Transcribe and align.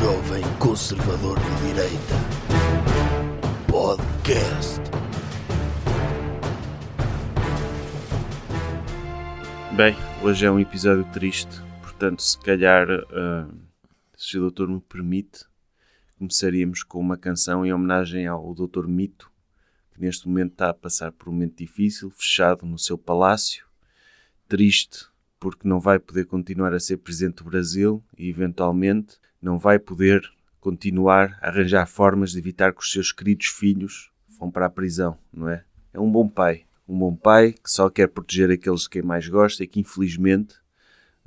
jovem 0.00 0.42
conservador 0.58 1.38
de 1.38 1.66
direita. 1.66 2.14
Podcast. 3.70 4.80
Bem, 9.76 9.94
hoje 10.22 10.46
é 10.46 10.50
um 10.50 10.58
episódio 10.58 11.04
triste, 11.12 11.60
portanto, 11.82 12.22
se 12.22 12.38
calhar, 12.38 12.88
uh, 12.88 13.54
se 14.16 14.38
o 14.38 14.40
doutor 14.40 14.68
me 14.68 14.80
permite, 14.80 15.44
começaríamos 16.18 16.82
com 16.82 16.98
uma 16.98 17.18
canção 17.18 17.66
em 17.66 17.70
homenagem 17.70 18.26
ao 18.26 18.54
doutor 18.54 18.88
Mito, 18.88 19.30
que 19.92 20.00
neste 20.00 20.26
momento 20.26 20.52
está 20.52 20.70
a 20.70 20.74
passar 20.74 21.12
por 21.12 21.28
um 21.28 21.32
momento 21.32 21.58
difícil, 21.58 22.08
fechado 22.08 22.64
no 22.64 22.78
seu 22.78 22.96
palácio, 22.96 23.66
triste 24.48 25.10
porque 25.38 25.68
não 25.68 25.78
vai 25.78 25.98
poder 25.98 26.24
continuar 26.24 26.72
a 26.72 26.80
ser 26.80 26.96
presidente 26.96 27.42
do 27.42 27.50
Brasil 27.50 28.02
e, 28.16 28.30
eventualmente, 28.30 29.19
não 29.40 29.58
vai 29.58 29.78
poder 29.78 30.22
continuar 30.60 31.38
a 31.40 31.48
arranjar 31.48 31.86
formas 31.86 32.32
de 32.32 32.38
evitar 32.38 32.72
que 32.72 32.80
os 32.80 32.90
seus 32.90 33.12
queridos 33.12 33.46
filhos 33.46 34.10
vão 34.38 34.50
para 34.50 34.66
a 34.66 34.70
prisão, 34.70 35.16
não 35.32 35.48
é? 35.48 35.64
É 35.92 35.98
um 35.98 36.10
bom 36.10 36.28
pai. 36.28 36.64
Um 36.86 36.98
bom 36.98 37.14
pai 37.14 37.52
que 37.52 37.70
só 37.70 37.88
quer 37.88 38.08
proteger 38.08 38.50
aqueles 38.50 38.82
de 38.82 38.90
quem 38.90 39.02
mais 39.02 39.28
gosta 39.28 39.62
e 39.64 39.66
que, 39.66 39.80
infelizmente, 39.80 40.54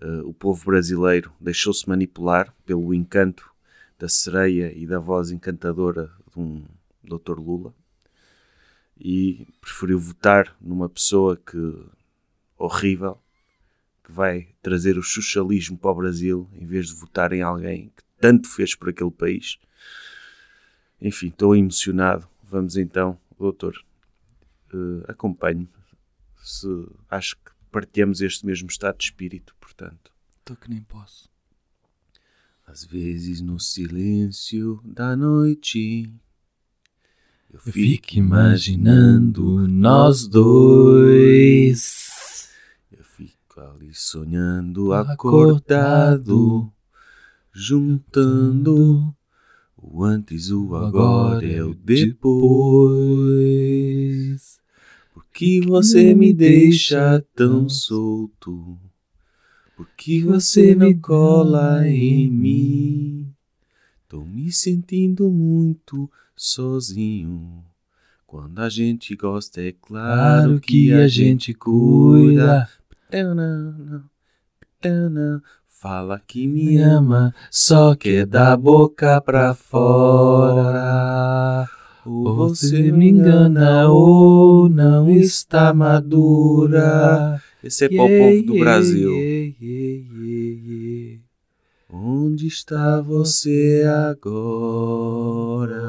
uh, 0.02 0.28
o 0.28 0.34
povo 0.34 0.66
brasileiro 0.66 1.32
deixou-se 1.40 1.88
manipular 1.88 2.54
pelo 2.66 2.94
encanto 2.94 3.50
da 3.98 4.10
sereia 4.10 4.72
e 4.76 4.86
da 4.86 5.00
voz 5.00 5.32
encantadora 5.32 6.12
de 6.32 6.40
um 6.40 6.64
Dr. 7.04 7.40
Lula 7.40 7.74
e 9.00 9.48
preferiu 9.60 10.00
votar 10.00 10.56
numa 10.62 10.90
pessoa 10.90 11.36
que 11.36 11.86
horrível 12.58 13.20
que 14.04 14.12
vai 14.12 14.50
trazer 14.62 14.98
o 14.98 15.04
socialismo 15.04 15.78
para 15.78 15.92
o 15.92 15.96
Brasil 15.96 16.50
em 16.54 16.66
vez 16.66 16.88
de 16.88 16.94
votar 16.96 17.32
em 17.32 17.42
alguém 17.42 17.92
que 17.96 18.04
tanto 18.20 18.50
fez 18.50 18.76
por 18.76 18.90
aquele 18.90 19.12
país. 19.12 19.58
Enfim, 21.02 21.28
estou 21.28 21.56
emocionado. 21.56 22.28
Vamos 22.44 22.78
então, 22.78 23.20
doutor, 23.38 23.76
uh, 24.74 25.04
acompanhe-me. 25.08 25.70
Se 26.42 26.68
acho 27.10 27.36
que 27.38 27.52
partilhamos 27.72 28.22
este 28.22 28.46
mesmo 28.46 28.70
estado 28.70 28.98
de 28.98 29.06
espírito, 29.06 29.56
portanto. 29.60 30.12
Estou 30.40 30.56
que 30.58 30.70
nem 30.70 30.82
posso. 30.84 31.30
Às 32.66 32.84
vezes 32.86 33.42
no 33.42 33.60
silêncio 33.60 34.82
da 34.84 35.16
noite 35.16 36.14
eu 37.54 37.60
fico 37.60 38.18
imaginando 38.18 39.68
nós 39.68 40.28
dois. 40.28 41.94
Fico 43.54 43.62
ali 43.62 43.94
sonhando 43.94 44.92
acordado, 44.94 46.74
juntando 47.52 49.16
o 49.78 50.04
antes, 50.04 50.50
o 50.50 50.76
agora 50.76 51.46
e 51.46 51.62
o 51.62 51.76
depois. 51.76 52.24
Porque 55.14 55.62
você 55.62 56.16
me 56.16 56.34
deixa 56.34 57.24
tão 57.36 57.70
solto? 57.70 58.80
Porque 59.76 60.24
você 60.24 60.74
não 60.74 60.92
cola 61.00 61.88
em 61.88 62.32
mim? 62.32 63.32
Tô 64.10 64.26
me 64.26 64.52
sentindo 64.52 65.30
muito 65.30 66.10
sozinho. 66.36 67.64
Quando 68.26 68.58
a 68.58 68.68
gente 68.70 69.16
gosta, 69.16 69.62
é 69.62 69.74
claro 69.74 70.60
que 70.60 70.92
a 70.92 71.08
gente 71.08 71.54
cuida. 71.54 72.68
Fala 75.68 76.20
que 76.20 76.48
me 76.48 76.78
ama, 76.80 77.32
só 77.52 77.94
quer 77.96 78.26
da 78.26 78.58
boca 78.58 79.22
pra 79.22 79.54
fora. 79.54 80.90
Ou 82.04 82.36
você 82.36 82.92
me 82.92 83.10
engana 83.10 83.88
ou 83.88 84.68
não 84.68 85.12
está 85.12 85.72
madura. 85.76 87.40
Esse 87.64 87.86
é 87.86 87.88
o 87.88 87.92
povo 87.92 88.46
do 88.48 88.58
Brasil. 88.60 89.12
Onde 91.88 92.48
está 92.48 93.00
você 93.00 93.84
agora? 94.10 95.84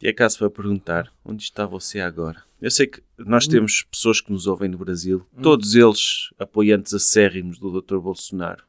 E 0.00 0.06
é 0.08 0.12
caso 0.12 0.38
para 0.38 0.50
perguntar, 0.50 1.12
onde 1.24 1.42
está 1.42 1.66
você 1.66 2.00
agora? 2.00 2.42
Eu 2.60 2.70
sei 2.70 2.86
que 2.86 3.02
nós 3.18 3.46
temos 3.46 3.82
pessoas 3.82 4.20
que 4.20 4.30
nos 4.32 4.46
ouvem 4.46 4.68
no 4.68 4.78
Brasil, 4.78 5.26
todos 5.42 5.74
eles 5.74 6.30
apoiantes 6.38 6.94
acérrimos 6.94 7.58
do 7.58 7.80
Dr. 7.80 7.98
Bolsonaro. 7.98 8.62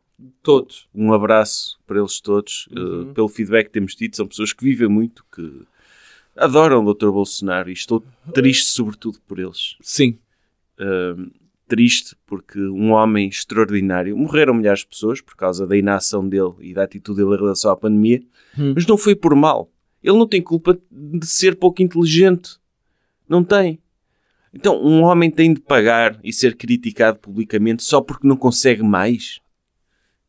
Todos. 0.43 0.87
Um 0.93 1.13
abraço 1.13 1.79
para 1.87 1.99
eles 1.99 2.19
todos. 2.19 2.67
Uh, 2.71 3.13
pelo 3.13 3.29
feedback 3.29 3.67
que 3.67 3.71
temos 3.73 3.95
tido, 3.95 4.15
são 4.15 4.27
pessoas 4.27 4.51
que 4.51 4.63
vivem 4.63 4.87
muito, 4.89 5.23
que 5.33 5.61
adoram 6.35 6.83
o 6.85 6.93
Dr. 6.93 7.09
Bolsonaro 7.09 7.69
e 7.69 7.73
estou 7.73 8.03
triste 8.33 8.65
sobretudo 8.65 9.19
por 9.27 9.39
eles. 9.39 9.77
Sim. 9.81 10.17
Uh, 10.79 11.31
triste 11.67 12.15
porque 12.25 12.59
um 12.59 12.91
homem 12.91 13.29
extraordinário, 13.29 14.17
morreram 14.17 14.53
milhares 14.55 14.81
de 14.81 14.87
pessoas 14.87 15.21
por 15.21 15.35
causa 15.35 15.65
da 15.65 15.77
inação 15.77 16.27
dele 16.27 16.53
e 16.59 16.73
da 16.73 16.83
atitude 16.83 17.21
dele 17.21 17.35
em 17.35 17.39
relação 17.39 17.71
à 17.71 17.77
pandemia, 17.77 18.21
Hum. 18.57 18.73
mas 18.75 18.85
não 18.87 18.97
foi 18.97 19.15
por 19.15 19.33
mal. 19.35 19.71
Ele 20.03 20.17
não 20.17 20.27
tem 20.27 20.41
culpa 20.41 20.79
de 20.89 21.27
ser 21.27 21.55
pouco 21.55 21.81
inteligente. 21.81 22.57
Não 23.27 23.43
tem. 23.43 23.79
Então, 24.53 24.81
um 24.83 25.03
homem 25.03 25.29
tem 25.29 25.53
de 25.53 25.59
pagar 25.59 26.19
e 26.23 26.33
ser 26.33 26.55
criticado 26.55 27.19
publicamente 27.19 27.83
só 27.83 28.01
porque 28.01 28.27
não 28.27 28.35
consegue 28.35 28.81
mais? 28.81 29.39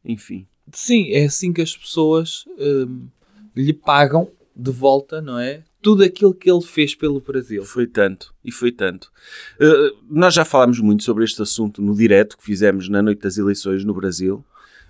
Enfim. 0.04 0.46
Sim, 0.72 1.10
é 1.10 1.24
assim 1.24 1.52
que 1.52 1.62
as 1.62 1.76
pessoas 1.76 2.44
hum, 2.58 3.06
lhe 3.56 3.72
pagam 3.72 4.30
de 4.54 4.70
volta, 4.70 5.22
não 5.22 5.38
é? 5.38 5.62
Tudo 5.80 6.04
aquilo 6.04 6.34
que 6.34 6.50
ele 6.50 6.60
fez 6.60 6.94
pelo 6.94 7.20
Brasil. 7.20 7.64
Foi 7.64 7.86
tanto, 7.86 8.34
e 8.44 8.52
foi 8.52 8.70
tanto. 8.70 9.10
Uh, 9.58 9.96
nós 10.10 10.34
já 10.34 10.44
falámos 10.44 10.78
muito 10.78 11.02
sobre 11.02 11.24
este 11.24 11.40
assunto 11.40 11.80
no 11.80 11.94
direto 11.94 12.36
que 12.36 12.44
fizemos 12.44 12.88
na 12.88 13.00
noite 13.00 13.22
das 13.22 13.38
eleições 13.38 13.84
no 13.84 13.94
Brasil. 13.94 14.44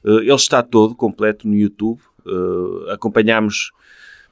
Uh, 0.04 0.18
ele 0.18 0.34
está 0.34 0.62
todo, 0.62 0.96
completo, 0.96 1.46
no 1.46 1.54
YouTube. 1.54 2.00
Uh, 2.26 2.90
acompanhámos... 2.90 3.70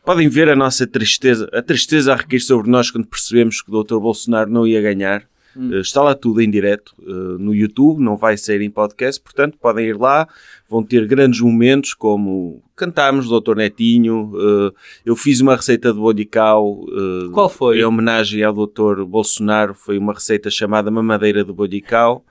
Podem 0.08 0.26
ver 0.26 0.48
a 0.48 0.56
nossa 0.56 0.86
tristeza, 0.86 1.50
a 1.52 1.60
tristeza 1.60 2.14
a 2.14 2.16
recair 2.16 2.40
sobre 2.40 2.70
nós 2.70 2.90
quando 2.90 3.06
percebemos 3.06 3.60
que 3.60 3.70
o 3.70 3.82
Dr. 3.82 3.98
Bolsonaro 3.98 4.50
não 4.50 4.66
ia 4.66 4.80
ganhar. 4.80 5.22
Uh, 5.54 5.80
está 5.80 6.02
lá 6.02 6.14
tudo 6.14 6.40
em 6.40 6.50
direto 6.50 6.94
uh, 7.00 7.38
no 7.38 7.54
YouTube, 7.54 8.02
não 8.02 8.16
vai 8.16 8.38
sair 8.38 8.62
em 8.62 8.70
podcast, 8.70 9.20
portanto 9.20 9.58
podem 9.60 9.84
ir 9.88 9.98
lá, 9.98 10.26
vão 10.66 10.82
ter 10.82 11.06
grandes 11.06 11.42
momentos 11.42 11.92
como 11.92 12.62
cantámos 12.74 13.28
Dr. 13.28 13.54
Netinho, 13.54 14.32
uh, 14.32 14.74
eu 15.04 15.14
fiz 15.14 15.42
uma 15.42 15.54
receita 15.54 15.92
de 15.92 15.98
bodical 15.98 16.86
Qual 17.30 17.50
foi? 17.50 17.80
em 17.80 17.84
homenagem 17.84 18.42
ao 18.42 18.54
Dr. 18.54 19.04
Bolsonaro, 19.04 19.74
foi 19.74 19.98
uma 19.98 20.14
receita 20.14 20.50
chamada 20.50 20.90
mamadeira 20.90 21.44
de 21.44 21.52
bodical. 21.52 22.24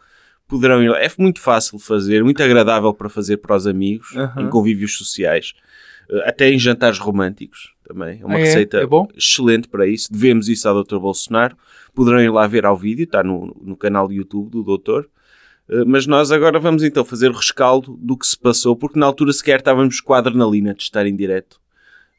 Poderão 0.47 0.81
ir 0.81 0.89
lá. 0.89 0.97
É 0.97 1.11
muito 1.19 1.41
fácil 1.41 1.77
de 1.77 1.83
fazer, 1.83 2.23
muito 2.23 2.41
agradável 2.41 2.91
para 2.91 3.09
fazer 3.09 3.37
para 3.37 3.55
os 3.55 3.67
amigos, 3.67 4.15
em 4.37 4.49
convívios 4.49 4.97
sociais, 4.97 5.53
até 6.25 6.49
em 6.49 6.57
jantares 6.59 6.97
românticos 6.99 7.73
também. 7.83 8.19
É 8.21 8.25
uma 8.25 8.35
Ah, 8.35 8.39
é? 8.39 8.43
receita 8.43 8.77
É 8.77 8.85
bom? 8.85 9.07
excelente 9.15 9.67
para 9.67 9.85
isso. 9.87 10.07
Devemos 10.11 10.47
isso 10.49 10.67
ao 10.67 10.83
Dr. 10.83 10.97
Bolsonaro. 10.99 11.57
Poderão 11.93 12.21
ir 12.21 12.29
lá 12.29 12.45
ver 12.47 12.65
ao 12.65 12.77
vídeo, 12.77 13.03
está 13.03 13.23
no, 13.23 13.55
no 13.61 13.75
canal 13.75 14.07
do 14.07 14.13
YouTube 14.13 14.49
do 14.51 14.63
Doutor. 14.63 15.09
Uh, 15.69 15.85
Mas 15.85 16.05
nós 16.07 16.31
agora 16.31 16.59
vamos 16.59 16.83
então 16.83 17.03
fazer 17.03 17.29
o 17.29 17.33
rescaldo 17.35 17.97
do 17.99 18.17
que 18.17 18.25
se 18.27 18.37
passou, 18.37 18.75
porque 18.75 18.97
na 18.99 19.05
altura 19.05 19.33
sequer 19.33 19.59
estávamos 19.59 19.99
com 19.99 20.13
a 20.13 20.19
adrenalina 20.19 20.73
de 20.73 20.83
estar 20.83 21.05
em 21.05 21.15
direto. 21.15 21.59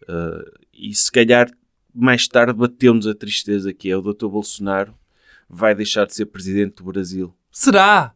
Uh, 0.03 0.45
e 0.75 0.95
se 0.95 1.11
calhar 1.11 1.49
mais 1.95 2.29
tarde 2.29 2.53
bateu-nos 2.53 3.07
a 3.07 3.15
tristeza 3.15 3.73
que 3.73 3.91
é 3.91 3.97
o 3.97 4.03
Dr. 4.03 4.27
Bolsonaro 4.29 4.95
vai 5.49 5.75
deixar 5.75 6.07
de 6.07 6.15
ser 6.15 6.27
presidente 6.27 6.77
do 6.77 6.85
Brasil. 6.85 7.35
Será? 7.51 8.13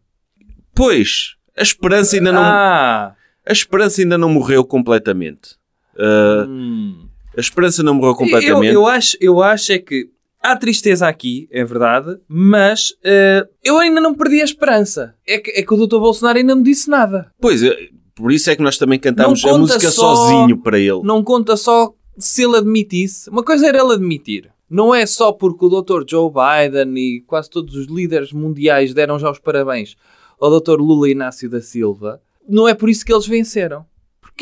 Pois, 0.75 1.37
a 1.57 1.63
esperança 1.63 2.17
ainda 2.17 2.31
não, 2.33 2.43
Ah! 2.43 3.15
a 3.47 3.53
esperança 3.53 4.01
ainda 4.03 4.17
não 4.19 4.29
morreu 4.29 4.65
completamente. 4.65 5.57
Uh, 5.95 6.47
Hum. 6.49 7.09
a 7.37 7.41
esperança 7.41 7.83
não 7.83 7.95
morreu 7.95 8.11
Eu, 8.13 8.17
completamente. 8.17 8.73
eu, 8.75 8.87
acho, 8.87 9.17
eu 9.21 9.43
acho 9.43 9.73
é 9.73 9.79
que 9.79 10.09
há 10.43 10.57
tristeza 10.57 11.07
aqui, 11.07 11.49
é 11.51 11.65
verdade, 11.65 12.17
mas 12.29 12.93
eh, 13.05 13.47
eu 13.63 13.79
ainda 13.79 14.01
não 14.01 14.15
perdi 14.15 14.41
a 14.41 14.45
esperança. 14.45 15.15
É 15.27 15.39
que, 15.39 15.51
é 15.53 15.63
que 15.63 15.73
o 15.75 15.87
Dr. 15.87 15.99
Bolsonaro 15.99 16.39
ainda 16.39 16.55
não 16.55 16.63
disse 16.63 16.89
nada. 16.91 17.31
Pois, 17.41 17.63
é, 17.63 17.77
por 18.15 18.33
isso 18.33 18.51
é 18.51 18.57
que 18.57 18.63
nós 18.63 18.77
também 18.79 18.99
cantámos 18.99 19.45
a 19.45 19.57
música 19.57 19.91
só- 19.91 20.15
sozinho 20.17 20.59
para 20.59 20.79
ele. 20.79 21.03
Não 21.05 21.23
conta 21.23 21.57
só 21.57 21.93
se 22.19 22.43
ele 22.45 22.57
admitisse. 22.57 23.31
Uma 23.31 23.43
coisa 23.45 23.67
era 23.67 23.79
ele 23.79 23.93
admitir. 23.93 24.51
Não 24.69 24.95
é 24.95 25.05
só 25.07 25.31
porque 25.33 25.65
o 25.67 25.69
Dr. 25.83 26.03
Joe 26.09 26.31
Biden 26.31 26.95
e 26.99 27.21
quase 27.27 27.49
todos 27.51 27.77
os 27.77 27.87
líderes 27.87 28.33
mundiais 28.33 28.93
deram 28.95 29.19
já 29.19 29.31
os 29.31 29.39
parabéns 29.39 29.97
ao 30.41 30.59
Dr. 30.61 30.81
Lula 30.81 31.09
Inácio 31.11 31.49
da 31.49 31.61
Silva. 31.61 32.21
Não 32.49 32.67
é 32.67 32.75
por 32.75 32.89
isso 32.91 33.05
que 33.05 33.13
eles 33.13 33.27
venceram. 33.27 33.85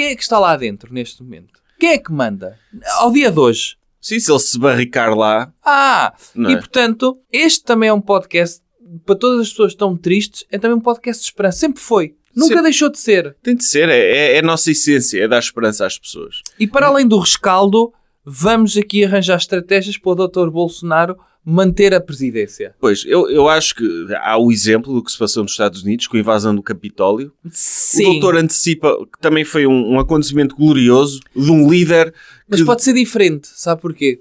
Quem 0.01 0.09
é 0.13 0.17
que 0.17 0.23
está 0.23 0.39
lá 0.39 0.57
dentro 0.57 0.95
neste 0.95 1.23
momento? 1.23 1.61
Quem 1.79 1.91
é 1.91 1.99
que 1.99 2.11
manda? 2.11 2.59
Ao 3.01 3.13
dia 3.13 3.31
de 3.31 3.39
hoje. 3.39 3.77
Sim, 4.01 4.19
se 4.19 4.33
ele 4.33 4.39
se 4.39 4.59
barricar 4.59 5.15
lá, 5.15 5.53
Ah! 5.63 6.15
E 6.35 6.55
é? 6.55 6.57
portanto, 6.57 7.19
este 7.31 7.63
também 7.63 7.91
é 7.91 7.93
um 7.93 8.01
podcast 8.01 8.63
para 9.05 9.15
todas 9.15 9.41
as 9.43 9.51
pessoas 9.51 9.73
que 9.73 9.75
estão 9.75 9.95
tristes, 9.95 10.47
é 10.51 10.57
também 10.59 10.79
um 10.79 10.81
podcast 10.81 11.21
de 11.23 11.27
esperança. 11.27 11.59
Sempre 11.59 11.83
foi. 11.83 12.17
Nunca 12.35 12.57
Sim. 12.57 12.63
deixou 12.63 12.89
de 12.89 12.99
ser. 12.99 13.37
Tem 13.43 13.55
de 13.55 13.63
ser, 13.63 13.91
é, 13.91 13.99
é, 13.99 14.37
é 14.37 14.39
a 14.39 14.43
nossa 14.43 14.71
essência, 14.71 15.23
é 15.23 15.29
dar 15.29 15.39
esperança 15.39 15.85
às 15.85 15.99
pessoas. 15.99 16.37
E 16.59 16.67
para 16.67 16.87
além 16.87 17.07
do 17.07 17.19
rescaldo, 17.19 17.93
vamos 18.25 18.79
aqui 18.79 19.05
arranjar 19.05 19.37
estratégias 19.37 19.99
para 19.99 20.13
o 20.13 20.27
Dr. 20.27 20.49
Bolsonaro 20.49 21.19
manter 21.45 21.95
a 21.95 22.01
presidência. 22.01 22.75
Pois, 22.81 23.05
eu, 23.07 23.29
eu 23.31 23.49
acho 23.49 23.75
que 23.75 24.07
há 24.23 24.37
o 24.37 24.53
exemplo 24.53 24.93
do 24.93 25.03
que 25.03 25.11
se 25.11 25.19
passou 25.19 25.43
nos 25.43 25.53
Estados 25.53 25.83
Unidos 25.83 26.07
com 26.07 26.17
a 26.17 26.21
invasão 26.21 26.55
do 26.55 26.63
Capitólio. 26.63 27.33
Sim. 27.51 28.05
O 28.07 28.13
doutor 28.13 28.37
antecipa 28.37 28.95
que 29.13 29.19
também 29.21 29.45
foi 29.45 29.67
um, 29.67 29.93
um 29.95 29.99
acontecimento 29.99 30.55
glorioso 30.55 31.21
de 31.35 31.51
um 31.51 31.69
líder 31.71 32.13
Mas 32.49 32.61
que 32.61 32.67
pode 32.67 32.83
ser 32.83 32.93
diferente, 32.93 33.49
sabe 33.55 33.81
porquê? 33.81 34.21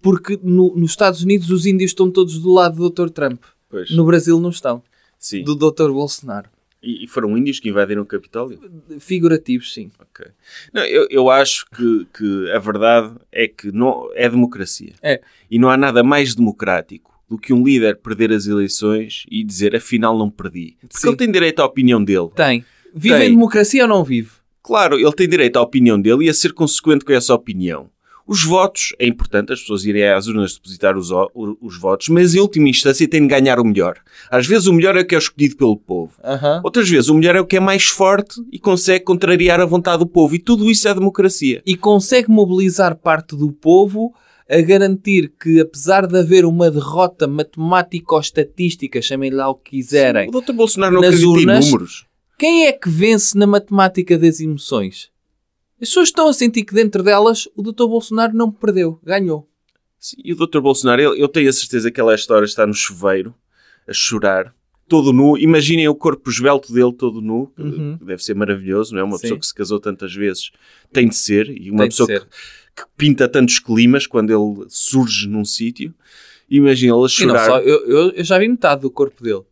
Porque 0.00 0.38
no- 0.42 0.74
nos 0.76 0.90
Estados 0.90 1.22
Unidos 1.22 1.50
os 1.50 1.66
índios 1.66 1.90
estão 1.90 2.10
todos 2.10 2.38
do 2.38 2.52
lado 2.52 2.76
do 2.76 2.90
Dr. 2.90 3.10
Trump. 3.10 3.42
Pois, 3.68 3.90
No 3.90 4.04
Brasil 4.04 4.38
não 4.38 4.50
estão. 4.50 4.82
sim. 5.18 5.42
Do 5.42 5.54
Dr. 5.56 5.90
Bolsonaro. 5.90 6.48
E, 6.84 7.04
e 7.04 7.08
foram 7.08 7.36
índios 7.36 7.58
que 7.58 7.68
invadiram 7.68 8.02
o 8.02 8.06
Capitólio? 8.06 8.60
Figurativos, 9.00 9.72
sim. 9.72 9.90
Ok. 9.98 10.26
Não, 10.72 10.84
eu, 10.84 11.06
eu 11.10 11.30
acho 11.30 11.66
que, 11.70 12.06
que 12.16 12.50
a 12.52 12.58
verdade 12.58 13.14
é 13.32 13.48
que 13.48 13.72
não, 13.72 14.10
é 14.14 14.28
democracia. 14.28 14.92
É. 15.02 15.20
E 15.50 15.58
não 15.58 15.70
há 15.70 15.76
nada 15.76 16.02
mais 16.02 16.34
democrático 16.34 17.14
do 17.28 17.38
que 17.38 17.52
um 17.52 17.64
líder 17.64 17.96
perder 17.96 18.32
as 18.32 18.46
eleições 18.46 19.24
e 19.30 19.42
dizer 19.42 19.74
afinal 19.74 20.16
não 20.16 20.30
perdi. 20.30 20.76
Porque 20.80 20.98
Sim. 20.98 21.08
ele 21.08 21.16
tem 21.16 21.30
direito 21.30 21.60
à 21.60 21.64
opinião 21.64 22.02
dele. 22.04 22.28
Tem. 22.34 22.64
Vive 22.94 23.18
Tem. 23.18 23.28
em 23.28 23.30
democracia 23.30 23.82
ou 23.82 23.88
não 23.88 24.04
vive? 24.04 24.30
Claro, 24.62 24.98
ele 24.98 25.12
tem 25.12 25.28
direito 25.28 25.56
à 25.56 25.62
opinião 25.62 26.00
dele 26.00 26.26
e 26.26 26.30
a 26.30 26.34
ser 26.34 26.52
consequente 26.52 27.04
com 27.04 27.12
essa 27.12 27.34
opinião. 27.34 27.90
Os 28.26 28.42
votos, 28.42 28.94
é 28.98 29.06
importante 29.06 29.52
as 29.52 29.60
pessoas 29.60 29.84
irem 29.84 30.08
às 30.08 30.26
urnas 30.26 30.54
depositar 30.54 30.96
os, 30.96 31.10
os 31.60 31.78
votos, 31.78 32.08
mas 32.08 32.34
em 32.34 32.40
última 32.40 32.68
instância 32.70 33.06
tem 33.06 33.20
de 33.20 33.28
ganhar 33.28 33.60
o 33.60 33.64
melhor. 33.64 33.98
Às 34.30 34.46
vezes 34.46 34.66
o 34.66 34.72
melhor 34.72 34.96
é 34.96 35.00
o 35.02 35.06
que 35.06 35.14
é 35.14 35.18
escolhido 35.18 35.56
pelo 35.56 35.76
povo. 35.76 36.12
Aham. 36.24 36.60
Outras 36.64 36.88
vezes 36.88 37.08
o 37.10 37.14
melhor 37.14 37.36
é 37.36 37.40
o 37.40 37.46
que 37.46 37.56
é 37.56 37.60
mais 37.60 37.84
forte 37.84 38.40
e 38.50 38.58
consegue 38.58 39.04
contrariar 39.04 39.60
a 39.60 39.66
vontade 39.66 39.98
do 39.98 40.06
povo. 40.06 40.34
E 40.34 40.38
tudo 40.38 40.70
isso 40.70 40.88
é 40.88 40.94
democracia. 40.94 41.62
E 41.66 41.76
consegue 41.76 42.30
mobilizar 42.30 42.96
parte 42.96 43.36
do 43.36 43.52
povo 43.52 44.14
a 44.48 44.60
garantir 44.62 45.32
que, 45.42 45.60
apesar 45.60 46.06
de 46.06 46.18
haver 46.18 46.44
uma 46.46 46.70
derrota 46.70 47.26
matemática 47.26 48.14
ou 48.14 48.20
estatística, 48.20 49.00
chamem 49.02 49.30
lá 49.30 49.48
o 49.50 49.54
que 49.54 49.72
quiserem, 49.72 50.28
O 50.28 50.40
Dr. 50.40 50.52
Bolsonaro 50.52 50.94
não 50.94 51.00
Nas 51.02 51.14
acredita 51.14 51.30
urnas- 51.40 51.66
em 51.66 51.70
números. 51.70 52.06
quem 52.38 52.66
é 52.66 52.72
que 52.72 52.88
vence 52.88 53.36
na 53.38 53.46
matemática 53.46 54.16
das 54.18 54.40
emoções? 54.40 55.08
As 55.80 55.88
pessoas 55.88 56.08
estão 56.08 56.28
a 56.28 56.32
sentir 56.32 56.64
que 56.64 56.74
dentro 56.74 57.02
delas 57.02 57.48
o 57.56 57.62
Dr. 57.62 57.86
Bolsonaro 57.86 58.34
não 58.36 58.50
perdeu, 58.50 58.98
ganhou. 59.02 59.48
Sim, 59.98 60.16
e 60.24 60.32
o 60.32 60.36
Dr. 60.36 60.60
Bolsonaro, 60.60 61.00
ele- 61.02 61.22
eu 61.22 61.28
tenho 61.28 61.48
a 61.48 61.52
certeza 61.52 61.90
que 61.90 62.00
aquela 62.00 62.14
história 62.14 62.44
está 62.44 62.66
no 62.66 62.74
chuveiro, 62.74 63.34
a 63.88 63.92
chorar, 63.92 64.54
todo 64.88 65.12
nu. 65.12 65.36
Imaginem 65.36 65.88
o 65.88 65.94
corpo 65.94 66.30
esbelto 66.30 66.72
dele 66.72 66.92
todo 66.92 67.20
nu, 67.20 67.48
que 67.56 67.62
Uhum. 67.62 67.98
deve 68.02 68.22
ser 68.22 68.34
maravilhoso, 68.34 68.92
não 68.94 69.00
é? 69.00 69.04
Uma 69.04 69.16
Sim. 69.16 69.22
pessoa 69.22 69.40
que 69.40 69.46
se 69.46 69.54
casou 69.54 69.80
tantas 69.80 70.14
vezes 70.14 70.50
tem 70.92 71.08
de 71.08 71.16
ser, 71.16 71.48
e 71.50 71.70
uma 71.70 71.80
Tem 71.80 71.88
pessoa 71.88 72.06
que, 72.08 72.20
que 72.20 72.82
pinta 72.96 73.28
tantos 73.28 73.58
climas 73.58 74.06
quando 74.06 74.30
ele 74.30 74.66
surge 74.68 75.26
num 75.28 75.44
sítio. 75.44 75.94
Imagina 76.48 76.94
ele 76.94 77.04
a 77.04 77.08
chorar. 77.08 77.46
só, 77.46 77.58
eu, 77.60 77.86
eu- 77.86 78.10
eu 78.10 78.24
já 78.24 78.38
vi 78.38 78.46
metade 78.48 78.82
do 78.82 78.90
corpo 78.90 79.22
dele. 79.24 79.42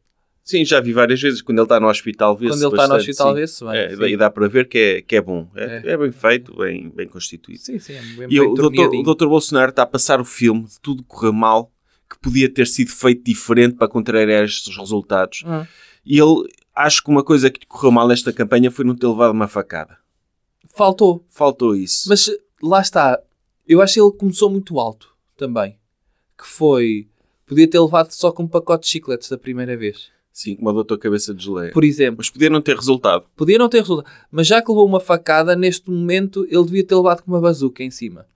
Sim, 0.44 0.64
já 0.64 0.80
vi 0.80 0.92
várias 0.92 1.20
vezes. 1.20 1.40
Quando 1.40 1.58
ele 1.58 1.64
está 1.64 1.78
no 1.78 1.88
hospital, 1.88 2.36
vê-se 2.36 2.52
Quando 2.52 2.62
ele 2.62 2.72
está 2.72 2.88
no 2.88 2.94
hospital, 2.96 3.34
vê-se 3.34 3.64
bem. 3.64 3.76
É, 3.76 4.10
e 4.10 4.16
dá 4.16 4.28
para 4.28 4.48
ver 4.48 4.68
que 4.68 4.78
é, 4.78 5.02
que 5.02 5.16
é 5.16 5.20
bom. 5.20 5.48
É, 5.54 5.82
É. 5.84 5.92
é 5.92 5.96
bem 5.96 6.10
feito, 6.10 6.56
bem, 6.56 6.90
bem 6.90 7.06
constituído. 7.06 7.60
Sim, 7.62 7.78
sim, 7.78 7.94
é 7.94 8.00
bem, 8.00 8.24
E 8.24 8.26
bem 8.26 8.40
o 8.40 8.54
doutor, 8.54 8.94
o 8.94 9.02
doutor 9.02 9.28
Bolsonaro 9.28 9.70
está 9.70 9.82
a 9.82 9.86
passar 9.86 10.20
o 10.20 10.24
filme 10.24 10.64
de 10.64 10.80
tudo 10.80 11.04
correr 11.04 11.32
mal, 11.32 11.72
que 12.10 12.18
podia 12.18 12.48
ter 12.48 12.66
sido 12.66 12.90
feito 12.90 13.22
diferente 13.24 13.76
para 13.76 13.88
contrariar 13.88 14.44
estes 14.44 14.76
resultados. 14.76 15.44
Hum. 15.46 15.64
E 16.04 16.18
ele, 16.18 16.48
acho 16.74 17.04
que 17.04 17.10
uma 17.10 17.22
coisa 17.22 17.48
que 17.48 17.64
correu 17.66 17.92
mal 17.92 18.08
nesta 18.08 18.32
campanha 18.32 18.70
foi 18.70 18.84
não 18.84 18.96
ter 18.96 19.06
levado 19.06 19.30
uma 19.30 19.46
facada. 19.46 19.96
Faltou. 20.74 21.24
Faltou 21.28 21.76
isso. 21.76 22.08
Mas 22.08 22.28
lá 22.60 22.80
está. 22.80 23.20
Eu 23.66 23.80
acho 23.80 23.94
que 23.94 24.00
ele 24.00 24.12
começou 24.12 24.50
muito 24.50 24.78
alto 24.80 25.14
também. 25.36 25.78
Que 26.36 26.46
foi. 26.46 27.08
Podia 27.46 27.68
ter 27.68 27.78
levado 27.78 28.10
só 28.10 28.32
com 28.32 28.42
um 28.44 28.48
pacote 28.48 28.84
de 28.84 28.90
chicletes 28.90 29.28
da 29.28 29.38
primeira 29.38 29.76
vez. 29.76 30.10
Sim, 30.32 30.56
como 30.56 30.70
o 30.70 30.73
doutor 30.73 30.99
Cabeça 30.99 31.34
de 31.34 31.44
Geleia. 31.44 31.73
Por 31.73 31.84
exemplo. 31.84 32.17
Mas 32.19 32.31
podia 32.31 32.49
não 32.49 32.62
ter 32.62 32.75
resultado. 32.75 33.25
Podia 33.37 33.58
não 33.58 33.69
ter 33.69 33.81
resultado. 33.81 34.11
Mas 34.31 34.46
já 34.46 34.62
que 34.62 34.70
levou 34.70 34.87
uma 34.87 35.00
facada, 35.00 35.55
neste 35.55 35.90
momento 35.90 36.46
ele 36.49 36.64
devia 36.64 36.84
ter 36.84 36.94
levado 36.94 37.23
com 37.23 37.31
uma 37.31 37.40
bazuca 37.40 37.82
em 37.82 37.90
cima. 37.90 38.26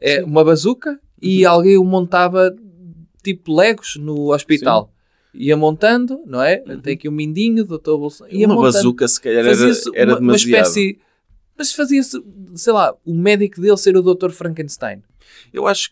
É 0.00 0.22
uma 0.24 0.44
bazuca 0.44 0.98
e 1.22 1.46
alguém 1.46 1.78
o 1.78 1.84
montava 1.84 2.54
tipo 3.22 3.54
legos 3.54 3.96
no 3.96 4.32
hospital. 4.32 4.92
Ia 5.32 5.56
montando, 5.56 6.20
não 6.26 6.42
é? 6.42 6.58
Tem 6.82 6.94
aqui 6.94 7.08
um 7.08 7.12
mindinho, 7.12 7.64
doutor 7.64 7.98
Bolsonaro. 7.98 8.36
Ia 8.36 8.46
uma 8.46 8.54
montando. 8.54 8.74
bazuca, 8.74 9.08
se 9.08 9.20
calhar, 9.20 9.44
era, 9.44 9.52
era 9.94 10.12
uma, 10.12 10.20
uma 10.20 10.20
demasiado. 10.20 10.62
espécie. 10.62 10.98
Mas 11.56 11.72
fazia-se, 11.72 12.22
sei 12.54 12.72
lá, 12.72 12.94
o 13.04 13.14
médico 13.14 13.60
dele 13.60 13.76
ser 13.76 13.96
o 13.96 14.02
Dr. 14.02 14.30
Frankenstein. 14.30 15.02
Eu 15.52 15.66
acho 15.66 15.90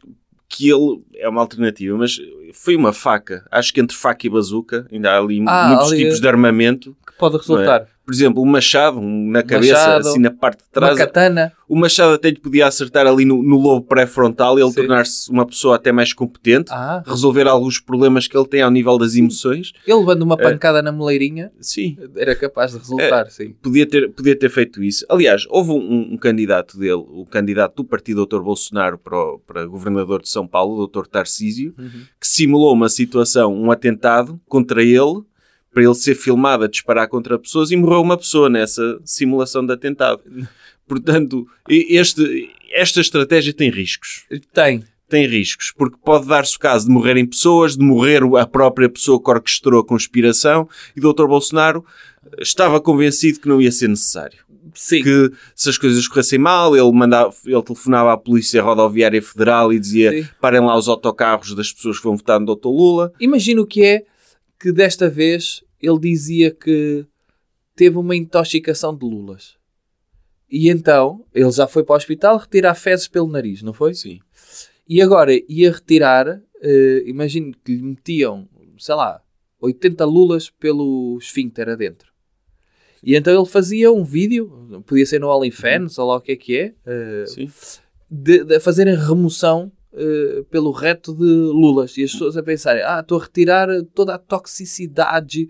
que 0.49 0.71
ele 0.71 1.03
é 1.15 1.29
uma 1.29 1.41
alternativa, 1.41 1.97
mas 1.97 2.19
foi 2.53 2.77
uma 2.77 2.93
faca. 2.93 3.45
Acho 3.51 3.73
que 3.73 3.81
entre 3.81 3.97
faca 3.97 4.27
e 4.27 4.31
bazuca 4.31 4.87
ainda 4.93 5.11
há 5.13 5.19
ali 5.19 5.43
Ah, 5.47 5.69
muitos 5.69 5.93
ali- 5.93 6.03
tipos 6.05 6.21
de 6.21 6.29
armamento. 6.29 6.97
Que 7.07 7.13
pode 7.19 7.37
resultar. 7.37 7.87
Por 8.05 8.13
exemplo, 8.13 8.43
um 8.43 8.47
machado 8.47 8.99
um 8.99 9.31
na 9.31 9.43
cabeça, 9.45 9.73
Machado, 9.75 10.09
assim 10.09 10.19
na 10.19 10.31
parte 10.31 10.59
de 10.59 10.65
Uma 10.65 10.73
trás. 10.89 10.99
katana. 10.99 11.53
O 11.69 11.77
machado 11.77 12.13
até 12.15 12.29
lhe 12.31 12.39
podia 12.39 12.67
acertar 12.67 13.07
ali 13.07 13.25
no, 13.25 13.43
no 13.43 13.57
lobo 13.57 13.87
pré-frontal 13.87 14.59
e 14.59 14.63
ele 14.63 14.73
tornar-se 14.75 15.31
uma 15.31 15.47
pessoa 15.47 15.77
até 15.77 15.91
mais 15.93 16.13
competente, 16.13 16.71
Ah, 16.73 17.03
resolver 17.07 17.47
alguns 17.49 17.79
problemas 17.81 18.27
que 18.29 18.37
ele 18.37 18.47
tem 18.47 18.61
ao 18.61 18.71
nível 18.71 18.99
das 18.99 19.15
emoções. 19.15 19.73
ele 19.87 19.97
levando 19.99 20.23
uma 20.23 20.35
É. 20.35 20.43
pancada 20.43 20.83
na 20.83 20.91
moleirinha 20.93 21.51
Sim, 21.61 21.97
era 22.17 22.35
capaz 22.35 22.73
de 22.73 22.79
resultar, 22.79 23.31
sim. 23.31 23.55
podia 23.63 23.87
ter, 23.87 24.11
podia 24.13 24.37
ter 24.39 24.51
feito 24.51 24.83
isso. 24.83 25.07
Aliás, 25.09 25.47
houve 25.49 25.71
um, 25.71 26.13
um 26.13 26.17
candidato 26.19 26.77
dele, 26.79 26.93
o 27.09 27.25
candidato 27.25 27.77
do 27.77 27.85
partido 27.85 28.27
Dr. 28.27 28.41
Bolsonaro 28.43 28.99
para, 28.99 29.17
o- 29.17 29.39
para 29.39 29.65
governador 29.65 30.21
de 30.21 30.29
São 30.29 30.47
Paulo, 30.47 30.83
o 30.83 30.87
Dr. 30.89 31.07
Tarcísio, 31.07 31.73
que 32.21 32.27
simulou 32.27 32.73
uma 32.75 32.89
situação, 32.89 33.55
um 33.55 33.71
atentado 33.71 34.39
contra 34.47 34.83
ele, 34.83 35.23
para 35.73 35.83
ele 35.83 35.95
ser 35.95 36.15
filmado 36.15 36.65
a 36.65 36.69
disparar 36.69 37.09
contra 37.09 37.39
pessoas 37.39 37.71
e 37.71 37.77
morreu 37.77 38.03
uma 38.03 38.17
pessoa 38.17 38.49
nessa 38.49 39.01
simulação 39.05 39.65
de 39.65 39.73
atentado. 39.73 40.23
Portanto, 40.87 41.47
este, 41.69 42.51
esta 42.71 43.01
estratégia 43.01 43.53
tem 43.53 43.71
riscos. 43.71 44.25
Tem. 44.53 44.85
Tem 45.09 45.27
riscos, 45.27 45.73
porque 45.77 45.97
pode 46.03 46.27
dar-se 46.27 46.57
o 46.57 46.59
caso 46.59 46.87
de 46.87 46.93
morrerem 46.93 47.27
pessoas, 47.27 47.77
de 47.77 47.85
morrer 47.85 48.23
a 48.39 48.47
própria 48.47 48.89
pessoa 48.89 49.23
que 49.23 49.31
orquestrou 49.31 49.81
a 49.81 49.85
conspiração, 49.85 50.69
e 50.97 51.01
o 51.01 51.13
Dr. 51.13 51.27
Bolsonaro 51.27 51.85
estava 52.39 52.81
convencido 52.81 53.41
que 53.41 53.49
não 53.49 53.61
ia 53.61 53.71
ser 53.71 53.89
necessário. 53.89 54.39
Sim. 54.75 55.03
Que 55.03 55.31
se 55.55 55.69
as 55.69 55.77
coisas 55.77 56.09
corressem 56.09 56.39
mal, 56.39 56.75
ele, 56.75 56.91
mandava, 56.93 57.33
ele 57.45 57.63
telefonava 57.63 58.13
à 58.13 58.17
Polícia 58.17 58.63
Rodoviária 58.63 59.21
Federal 59.21 59.73
e 59.73 59.79
dizia 59.79 60.11
Sim. 60.11 60.29
parem 60.41 60.61
lá 60.61 60.77
os 60.77 60.89
autocarros 60.89 61.55
das 61.55 61.71
pessoas 61.71 61.99
que 61.99 62.05
vão 62.05 62.17
votar 62.17 62.41
no 62.41 62.55
Dr. 62.55 62.69
Lula. 62.69 63.13
Imagina 63.21 63.61
o 63.61 63.67
que 63.67 63.85
é 63.85 64.05
que 64.63 64.71
desta 64.71 65.11
vez 65.11 65.65
ele 65.81 65.99
dizia 65.99 66.53
que 66.53 67.05
teve 67.75 67.99
uma 67.99 68.15
intoxicação 68.15 68.97
de 68.97 69.05
lulas. 69.05 69.57
E 70.49 70.69
então, 70.69 71.25
ele 71.35 71.51
já 71.51 71.67
foi 71.67 71.83
para 71.83 71.95
o 71.95 71.97
hospital 71.97 72.39
retirar 72.39 72.77
fezes 72.77 73.09
pelo 73.09 73.27
nariz, 73.27 73.61
não 73.61 73.73
foi? 73.73 73.93
Sim. 73.93 74.21
E 74.89 75.03
agora 75.03 75.33
ia 75.49 75.73
retirar, 75.73 76.41
eh, 76.61 77.03
imagino 77.07 77.53
que 77.65 77.75
lhe 77.75 77.83
metiam, 77.83 78.49
sei 78.79 78.95
lá, 78.95 79.21
80 79.61 80.05
lulas 80.05 80.49
pelo 80.49 81.19
esfíncter 81.21 81.69
adentro. 81.69 82.13
E 83.03 83.17
então 83.17 83.35
ele 83.35 83.49
fazia 83.49 83.91
um 83.91 84.05
vídeo, 84.05 84.85
podia 84.87 85.07
ser 85.07 85.19
no 85.19 85.29
OnlyFans, 85.29 85.99
ou 85.99 86.07
lá 86.07 86.17
o 86.19 86.21
que 86.21 86.33
é 86.33 86.37
que 86.37 86.57
é, 86.57 87.27
Sim. 87.27 87.51
de, 88.09 88.45
de 88.45 88.61
fazerem 88.61 88.95
remoção 88.95 89.73
eh, 89.95 90.45
pelo 90.51 90.71
reto 90.71 91.15
de 91.15 91.25
lulas. 91.25 91.97
E 91.97 92.05
as 92.05 92.13
pessoas 92.13 92.37
a 92.37 92.43
pensarem, 92.43 92.83
ah, 92.83 93.01
estou 93.01 93.19
a 93.19 93.23
retirar 93.23 93.69
toda 93.95 94.15
a 94.15 94.19
toxicidade, 94.19 95.49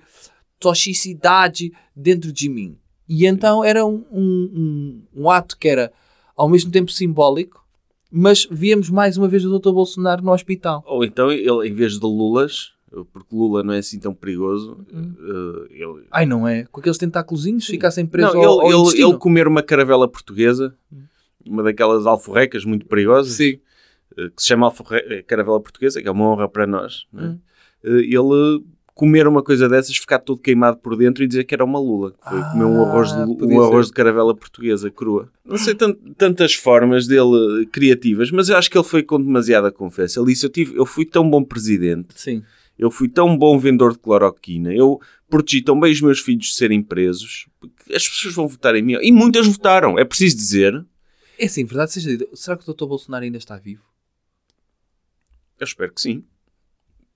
toxicidade 0.58 1.72
dentro 1.94 2.32
de 2.32 2.48
mim. 2.48 2.76
E 3.08 3.26
então 3.26 3.62
era 3.64 3.84
um, 3.84 4.04
um, 4.10 5.02
um, 5.14 5.22
um 5.22 5.30
ato 5.30 5.58
que 5.58 5.68
era 5.68 5.92
ao 6.36 6.48
mesmo 6.48 6.70
tempo 6.70 6.90
simbólico, 6.90 7.62
mas 8.10 8.46
víamos 8.50 8.88
mais 8.90 9.16
uma 9.16 9.28
vez 9.28 9.44
o 9.44 9.58
Dr. 9.58 9.72
Bolsonaro 9.72 10.22
no 10.22 10.32
hospital. 10.32 10.82
Ou 10.86 11.04
então 11.04 11.30
ele, 11.30 11.68
em 11.68 11.74
vez 11.74 11.98
de 11.98 12.04
Lulas, 12.06 12.72
porque 13.12 13.34
Lula 13.34 13.62
não 13.62 13.72
é 13.72 13.78
assim 13.78 13.98
tão 13.98 14.14
perigoso, 14.14 14.78
Hum. 14.92 15.14
eh, 15.18 15.74
ele, 15.82 16.06
Ai, 16.10 16.26
não 16.26 16.46
é? 16.46 16.64
Com 16.64 16.80
aqueles 16.80 16.98
tentáculozinhos 16.98 17.66
ficassem 17.66 18.06
presos 18.06 18.34
não, 18.34 18.42
ao, 18.42 18.60
ao 18.60 18.66
ele, 18.88 19.00
ele, 19.00 19.02
ele 19.10 19.18
comer 19.18 19.46
uma 19.48 19.62
caravela 19.62 20.06
portuguesa, 20.08 20.74
uma 21.44 21.62
daquelas 21.62 22.06
alforrecas 22.06 22.64
muito 22.64 22.86
perigosas, 22.86 23.32
Sim. 23.34 23.58
Eh, 24.16 24.28
que 24.34 24.42
se 24.42 24.48
chama 24.48 24.66
alforre- 24.66 25.04
eh, 25.08 25.22
caravela 25.22 25.60
portuguesa, 25.60 26.00
que 26.02 26.08
é 26.08 26.10
uma 26.10 26.24
honra 26.28 26.48
para 26.48 26.66
nós, 26.66 27.06
é? 27.16 27.22
Hum. 27.22 27.38
Eh, 27.84 27.88
ele 28.14 28.64
comer 28.94 29.26
uma 29.26 29.42
coisa 29.42 29.68
dessas, 29.68 29.96
ficar 29.96 30.18
todo 30.18 30.38
queimado 30.38 30.76
por 30.76 30.94
dentro 30.96 31.24
e 31.24 31.26
dizer 31.26 31.44
que 31.44 31.54
era 31.54 31.64
uma 31.64 31.78
lula, 31.80 32.14
foi 32.28 32.38
Ah, 32.40 32.50
comer 32.52 32.64
um 32.66 32.82
arroz, 32.84 33.10
de, 33.12 33.20
um 33.46 33.60
arroz 33.62 33.86
de 33.86 33.92
caravela 33.92 34.34
portuguesa 34.36 34.90
crua. 34.90 35.30
Não 35.44 35.56
sei 35.56 35.74
tant- 35.74 35.98
tantas 36.16 36.54
formas 36.54 37.06
dele 37.06 37.66
criativas, 37.72 38.30
mas 38.30 38.48
eu 38.50 38.56
acho 38.56 38.70
que 38.70 38.76
ele 38.76 38.84
foi 38.84 39.02
com 39.02 39.18
demasiada 39.20 39.72
confiança. 39.72 40.20
Ele 40.20 40.32
disse, 40.32 40.44
eu, 40.44 40.50
tive, 40.50 40.76
eu 40.76 40.84
fui 40.84 41.06
tão 41.06 41.28
bom 41.28 41.42
presidente 41.42 42.08
Sim. 42.14 42.42
Eu 42.78 42.90
fui 42.90 43.08
tão 43.08 43.36
bom 43.36 43.58
vendedor 43.58 43.92
de 43.92 43.98
cloroquina. 43.98 44.72
Eu 44.74 45.00
protegi 45.28 45.62
tão 45.62 45.78
bem 45.78 45.92
os 45.92 46.00
meus 46.00 46.18
filhos 46.20 46.46
de 46.46 46.54
serem 46.54 46.82
presos. 46.82 47.46
As 47.94 48.08
pessoas 48.08 48.34
vão 48.34 48.48
votar 48.48 48.74
em 48.74 48.82
mim. 48.82 48.94
E 49.00 49.12
muitas 49.12 49.46
votaram. 49.46 49.98
É 49.98 50.04
preciso 50.04 50.36
dizer. 50.36 50.84
É 51.38 51.44
assim, 51.46 51.64
verdade 51.64 51.92
seja 51.92 52.10
dita, 52.10 52.26
será 52.34 52.56
que 52.56 52.68
o 52.68 52.74
Dr. 52.74 52.86
Bolsonaro 52.86 53.24
ainda 53.24 53.38
está 53.38 53.56
vivo? 53.56 53.82
Eu 55.62 55.64
espero 55.64 55.92
que 55.92 56.00
sim. 56.00 56.24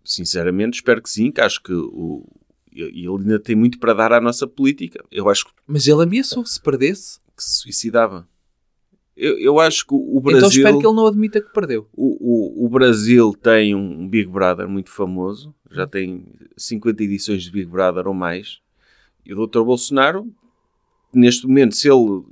Sinceramente, 0.04 0.74
espero 0.76 1.02
que 1.02 1.10
sim. 1.10 1.32
Que 1.32 1.40
acho 1.40 1.60
que 1.60 1.72
o, 1.72 2.24
ele 2.72 3.08
ainda 3.08 3.40
tem 3.40 3.56
muito 3.56 3.76
para 3.76 3.92
dar 3.92 4.12
à 4.12 4.20
nossa 4.20 4.46
política. 4.46 5.04
Eu 5.10 5.28
acho 5.28 5.46
Mas 5.66 5.88
ele 5.88 6.04
ameaçou, 6.04 6.46
se 6.46 6.62
perdesse. 6.62 7.18
que 7.36 7.42
se 7.42 7.62
suicidava. 7.62 8.28
Eu, 9.16 9.36
eu 9.36 9.58
acho 9.58 9.84
que 9.84 9.94
o 9.94 10.20
Brasil... 10.20 10.38
Então 10.38 10.48
espero 10.48 10.78
que 10.78 10.86
ele 10.86 10.94
não 10.94 11.08
admita 11.08 11.40
que 11.40 11.52
perdeu. 11.52 11.88
O, 11.92 12.62
o, 12.62 12.66
o 12.66 12.68
Brasil 12.68 13.34
tem 13.34 13.74
um 13.74 14.06
Big 14.08 14.30
Brother 14.30 14.68
muito 14.68 14.90
famoso, 14.90 15.52
já 15.68 15.84
tem 15.84 16.24
50 16.56 17.02
edições 17.02 17.42
de 17.42 17.50
Big 17.50 17.66
Brother 17.66 18.06
ou 18.06 18.14
mais. 18.14 18.60
E 19.24 19.34
o 19.34 19.44
Dr. 19.44 19.64
Bolsonaro, 19.64 20.32
neste 21.12 21.48
momento, 21.48 21.74
se 21.74 21.88
ele 21.90 22.22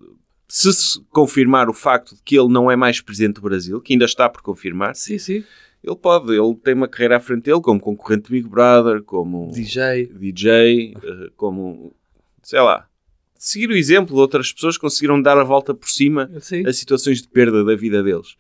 se 0.47 0.73
se 0.73 1.01
confirmar 1.11 1.69
o 1.69 1.75
facto 1.75 2.15
de 2.15 2.23
que 2.23 2.39
ele 2.39 2.53
não 2.53 2.71
é 2.71 2.77
mais 2.77 3.01
presidente 3.01 3.37
do 3.37 3.41
Brasil, 3.41 3.81
que 3.81 3.95
ainda 3.95 4.05
está 4.05 4.29
por 4.29 4.43
confirmar, 4.43 4.95
Sim, 4.95 5.19
sim. 5.19 5.43
Ele 5.85 5.97
pode, 5.97 6.33
ele 6.33 6.55
tem 6.63 6.73
uma 6.73 6.89
carreira 6.89 7.19
à 7.19 7.21
frente 7.21 7.45
dele 7.45 7.61
como 7.61 7.79
concorrente 7.79 8.31
Big 8.31 8.49
Brother, 8.49 9.03
como 9.03 9.51
DJ. 9.53 10.07
DJ, 10.07 10.95
eh, 10.97 11.31
como 11.37 11.95
sei 12.43 12.61
lá, 12.61 12.89
seguir 13.37 13.69
o 13.69 13.77
exemplo 13.77 14.15
de 14.15 14.21
outras 14.21 14.51
pessoas 14.51 14.79
conseguiram 14.79 15.21
dar 15.21 15.37
a 15.37 15.45
volta 15.45 15.75
por 15.75 15.89
cima 15.89 16.31
Sim. 16.41 16.67
a 16.67 16.73
situações 16.73 17.21
de 17.21 17.29
perda 17.29 17.63
da 17.63 17.77
vida 17.77 18.03
deles. 18.03 18.37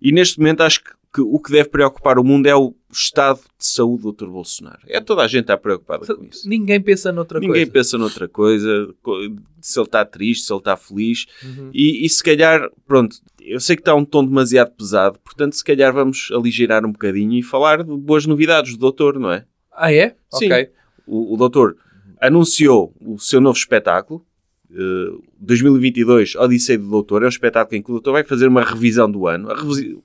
E 0.00 0.10
neste 0.10 0.38
momento 0.38 0.62
acho 0.62 0.82
que, 0.82 0.90
que 1.14 1.20
o 1.20 1.38
que 1.38 1.52
deve 1.52 1.68
preocupar 1.68 2.18
o 2.18 2.24
mundo 2.24 2.48
é 2.48 2.54
o 2.54 2.74
estado 2.92 3.40
de 3.58 3.66
saúde 3.66 4.02
do 4.02 4.12
Dr. 4.12 4.26
Bolsonaro. 4.26 4.80
É 4.86 5.00
toda 5.00 5.22
a 5.22 5.26
gente 5.28 5.42
está 5.42 5.56
preocupada 5.56 6.06
com 6.14 6.24
isso. 6.24 6.48
Ninguém 6.48 6.80
pensa 6.80 7.10
noutra 7.12 7.38
Ninguém 7.40 7.54
coisa. 7.62 7.70
pensa 7.72 7.98
noutra 7.98 8.28
coisa, 8.28 8.94
co- 9.02 9.18
se 9.60 9.78
ele 9.78 9.86
está 9.86 10.04
triste, 10.04 10.46
se 10.46 10.52
ele 10.52 10.58
está 10.60 10.76
feliz. 10.76 11.26
Uhum. 11.44 11.70
E, 11.72 12.04
e 12.04 12.08
se 12.08 12.22
calhar, 12.22 12.70
pronto, 12.86 13.16
eu 13.40 13.58
sei 13.60 13.76
que 13.76 13.82
está 13.82 13.94
um 13.94 14.04
tom 14.04 14.24
demasiado 14.24 14.70
pesado, 14.72 15.18
portanto, 15.20 15.54
se 15.54 15.64
calhar 15.64 15.92
vamos 15.92 16.28
aligeirar 16.32 16.84
um 16.86 16.92
bocadinho 16.92 17.32
e 17.34 17.42
falar 17.42 17.82
de 17.82 17.96
boas 17.96 18.26
novidades 18.26 18.72
do 18.72 18.78
doutor, 18.78 19.18
não 19.18 19.32
é? 19.32 19.44
Ah, 19.72 19.92
é? 19.92 20.14
Sim. 20.32 20.46
Ok. 20.46 20.70
O, 21.06 21.34
o 21.34 21.36
doutor 21.36 21.76
anunciou 22.20 22.94
o 23.00 23.18
seu 23.18 23.40
novo 23.40 23.58
espetáculo, 23.58 24.24
eh, 24.70 25.10
2022 25.40 26.36
Odisseia 26.36 26.78
do 26.78 26.88
Doutor. 26.88 27.22
É 27.22 27.26
um 27.26 27.28
espetáculo 27.28 27.76
em 27.76 27.82
que 27.82 27.90
o 27.90 27.94
doutor 27.94 28.12
vai 28.12 28.24
fazer 28.24 28.46
uma 28.46 28.62
revisão 28.62 29.10
do 29.10 29.26
ano, 29.26 29.48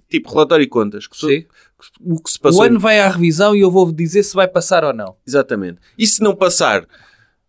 tipo 0.09 0.29
relatório 0.31 0.63
e 0.63 0.67
contas, 0.67 1.07
que. 1.07 1.15
O 2.01 2.21
que 2.21 2.31
se 2.31 2.39
passou. 2.39 2.61
O 2.61 2.63
ano 2.63 2.79
vai 2.79 2.99
à 2.99 3.09
revisão 3.09 3.55
e 3.55 3.61
eu 3.61 3.69
vou 3.71 3.91
dizer 3.91 4.23
se 4.23 4.33
vai 4.35 4.47
passar 4.47 4.83
ou 4.83 4.93
não. 4.93 5.15
Exatamente. 5.27 5.79
E 5.97 6.05
se 6.07 6.21
não 6.21 6.35
passar 6.35 6.85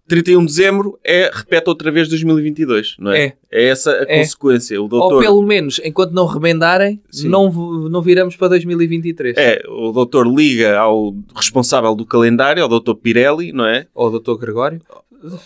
31 0.07 0.41
de 0.41 0.47
dezembro, 0.47 0.99
é, 1.05 1.31
repete 1.33 1.69
outra 1.69 1.91
vez 1.91 2.09
2022, 2.09 2.97
não 2.99 3.13
é? 3.13 3.35
É. 3.51 3.69
essa 3.69 3.91
a 3.93 4.03
É. 4.09 4.19
consequência. 4.21 4.79
O 4.81 4.85
Ou 4.85 4.89
doutor, 4.89 5.21
pelo 5.23 5.43
menos, 5.43 5.81
enquanto 5.85 6.13
não 6.13 6.25
remendarem, 6.27 7.01
Sim. 7.11 7.29
não, 7.29 7.51
não 7.91 8.01
viramos 8.01 8.35
para 8.37 8.49
2023. 8.49 9.37
é, 9.37 9.63
o 9.69 9.93
doutor 9.93 10.27
liga 10.27 10.79
ao 10.79 11.15
responsável 11.37 11.95
do 11.95 12.07
calendário, 12.07 12.63
ao 12.63 12.69
doutor 12.71 12.95
Pirelli, 12.95 13.53
não 13.53 13.67
é? 13.67 13.87
Ou 13.95 14.09
o 14.11 14.19
Dr. 14.19 14.37
Gregório. 14.39 14.81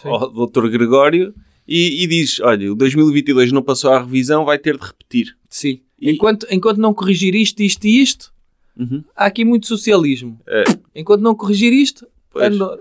Sim. 0.01 0.09
Ao 0.09 0.31
doutor 0.31 0.69
Gregório, 0.71 1.35
e, 1.67 2.05
e 2.05 2.07
diz, 2.07 2.39
olha, 2.41 2.71
o 2.71 2.75
2022 2.77 3.51
não 3.53 3.63
passou 3.63 3.91
à 3.93 3.99
revisão, 4.01 4.45
vai 4.45 4.59
ter 4.59 4.77
de 4.77 4.85
repetir. 4.85 5.35
Sim. 5.49 5.81
E- 6.01 6.11
Enquanto, 6.13 6.47
enquanto 6.51 6.79
não 6.79 6.93
corrigir 6.95 7.35
isto, 7.35 7.61
isto 7.63 7.85
e 7.87 8.01
isto, 8.03 8.33
Uhum. 8.79 9.05
há 9.15 9.27
aqui 9.27 9.45
muito 9.45 9.67
socialismo. 9.67 10.41
É. 10.49 10.65
Enquanto 10.95 11.21
não 11.23 11.35
corrigir 11.35 11.73
isto, 11.73 12.07
ando- 12.35 12.79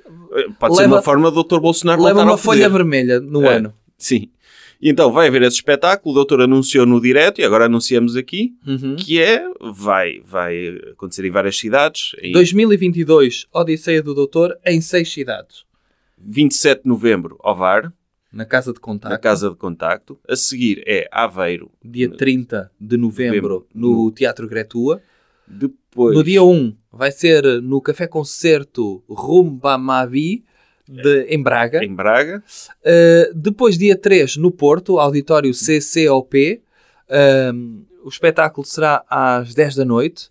Pode 0.59 0.75
ser 0.75 0.83
Leva- 0.83 0.95
uma 0.95 1.01
forma 1.01 1.29
do 1.29 1.43
Dr. 1.43 1.59
Bolsonaro 1.59 2.01
leva 2.01 2.15
voltar 2.19 2.31
uma 2.31 2.37
folha 2.37 2.69
vermelha 2.69 3.19
no 3.19 3.43
É. 3.45 3.55
ano. 3.57 3.73
Sim. 3.97 4.29
E 4.81 4.89
então 4.89 5.11
vai 5.11 5.27
haver 5.27 5.43
esse 5.43 5.57
espetáculo, 5.57 6.11
o 6.11 6.15
doutor 6.15 6.41
anunciou 6.41 6.85
no 6.87 6.99
direto, 7.01 7.39
e 7.39 7.43
agora 7.43 7.65
anunciamos 7.65 8.15
aqui, 8.15 8.53
Uhum. 8.65 8.95
que 8.95 9.21
é, 9.21 9.43
vai, 9.73 10.21
vai 10.25 10.69
acontecer 10.93 11.23
em 11.25 11.29
várias 11.29 11.57
cidades, 11.59 12.13
em 12.21 12.31
2022, 12.31 13.45
Odisseia 13.53 14.01
do 14.01 14.15
Doutor, 14.15 14.57
em 14.65 14.79
seis 14.81 15.11
cidades. 15.11 15.65
27 16.17 16.83
de 16.83 16.89
novembro, 16.89 17.37
Ovar, 17.43 17.91
Na 18.33 18.45
Casa 18.45 18.71
de 18.73 18.79
Contacto. 18.79 19.11
na 19.13 19.19
Casa 19.19 19.49
de 19.49 19.55
Contacto. 19.57 20.17
A 20.27 20.35
seguir 20.35 20.81
é 20.87 21.07
Aveiro. 21.11 21.69
Dia 21.83 22.09
30 22.09 22.71
de 22.79 22.95
novembro, 22.97 23.67
no 23.75 24.09
Teatro 24.11 24.47
Gretua. 24.47 25.01
Depois, 25.51 26.15
No 26.15 26.23
dia 26.23 26.41
1 26.43 26.75
vai 26.91 27.11
ser 27.11 27.43
no 27.61 27.81
Café 27.81 28.07
Concerto 28.07 29.03
Rumbamabi, 29.09 30.43
de, 30.87 31.23
em 31.23 31.41
Braga. 31.41 31.83
em 31.83 31.93
Braga. 31.93 32.43
Uh, 32.81 33.33
depois, 33.33 33.77
dia 33.77 33.95
3, 33.95 34.37
no 34.37 34.51
Porto, 34.51 34.99
auditório 34.99 35.51
CCOP. 35.53 36.61
Um, 37.53 37.85
o 38.03 38.09
espetáculo 38.09 38.65
será 38.65 39.03
às 39.09 39.53
10 39.53 39.75
da 39.75 39.85
noite. 39.85 40.29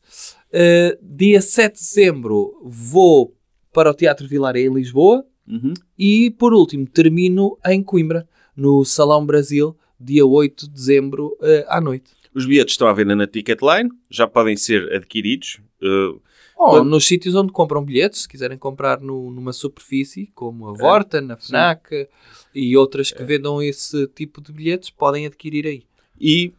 Uh, 0.52 0.98
dia 1.02 1.40
7 1.40 1.74
de 1.74 1.80
dezembro 1.80 2.60
vou 2.64 3.34
para 3.72 3.90
o 3.90 3.94
Teatro 3.94 4.26
Vilaré 4.28 4.62
em 4.62 4.74
Lisboa. 4.74 5.24
Uhum. 5.46 5.74
E, 5.98 6.30
por 6.32 6.52
último, 6.52 6.86
termino 6.86 7.58
em 7.66 7.82
Coimbra, 7.82 8.28
no 8.56 8.84
Salão 8.84 9.24
Brasil, 9.24 9.76
dia 9.98 10.26
8 10.26 10.66
de 10.66 10.74
dezembro 10.74 11.36
uh, 11.40 11.64
à 11.68 11.80
noite. 11.80 12.19
Os 12.34 12.46
bilhetes 12.46 12.74
estão 12.74 12.86
à 12.88 12.92
venda 12.92 13.14
na 13.16 13.26
Ticketline, 13.26 13.90
já 14.10 14.26
podem 14.26 14.56
ser 14.56 14.92
adquiridos. 14.92 15.60
Uh, 15.82 16.20
Ou 16.56 16.70
Quando- 16.72 16.90
nos 16.90 17.06
sítios 17.06 17.34
onde 17.34 17.50
compram 17.52 17.82
bilhetes, 17.84 18.22
se 18.22 18.28
quiserem 18.28 18.58
comprar 18.58 19.00
no- 19.00 19.30
numa 19.30 19.52
superfície, 19.52 20.30
como 20.34 20.68
a 20.68 20.72
Vorta, 20.74 21.18
na 21.20 21.34
FNAC 21.36 22.06
e 22.54 22.76
outras 22.76 23.10
que 23.10 23.24
vendam 23.24 23.62
esse 23.62 24.06
tipo 24.08 24.42
de 24.42 24.52
bilhetes, 24.52 24.90
podem 24.90 25.24
adquirir 25.26 25.66
aí. 25.66 25.82
E 26.20 26.52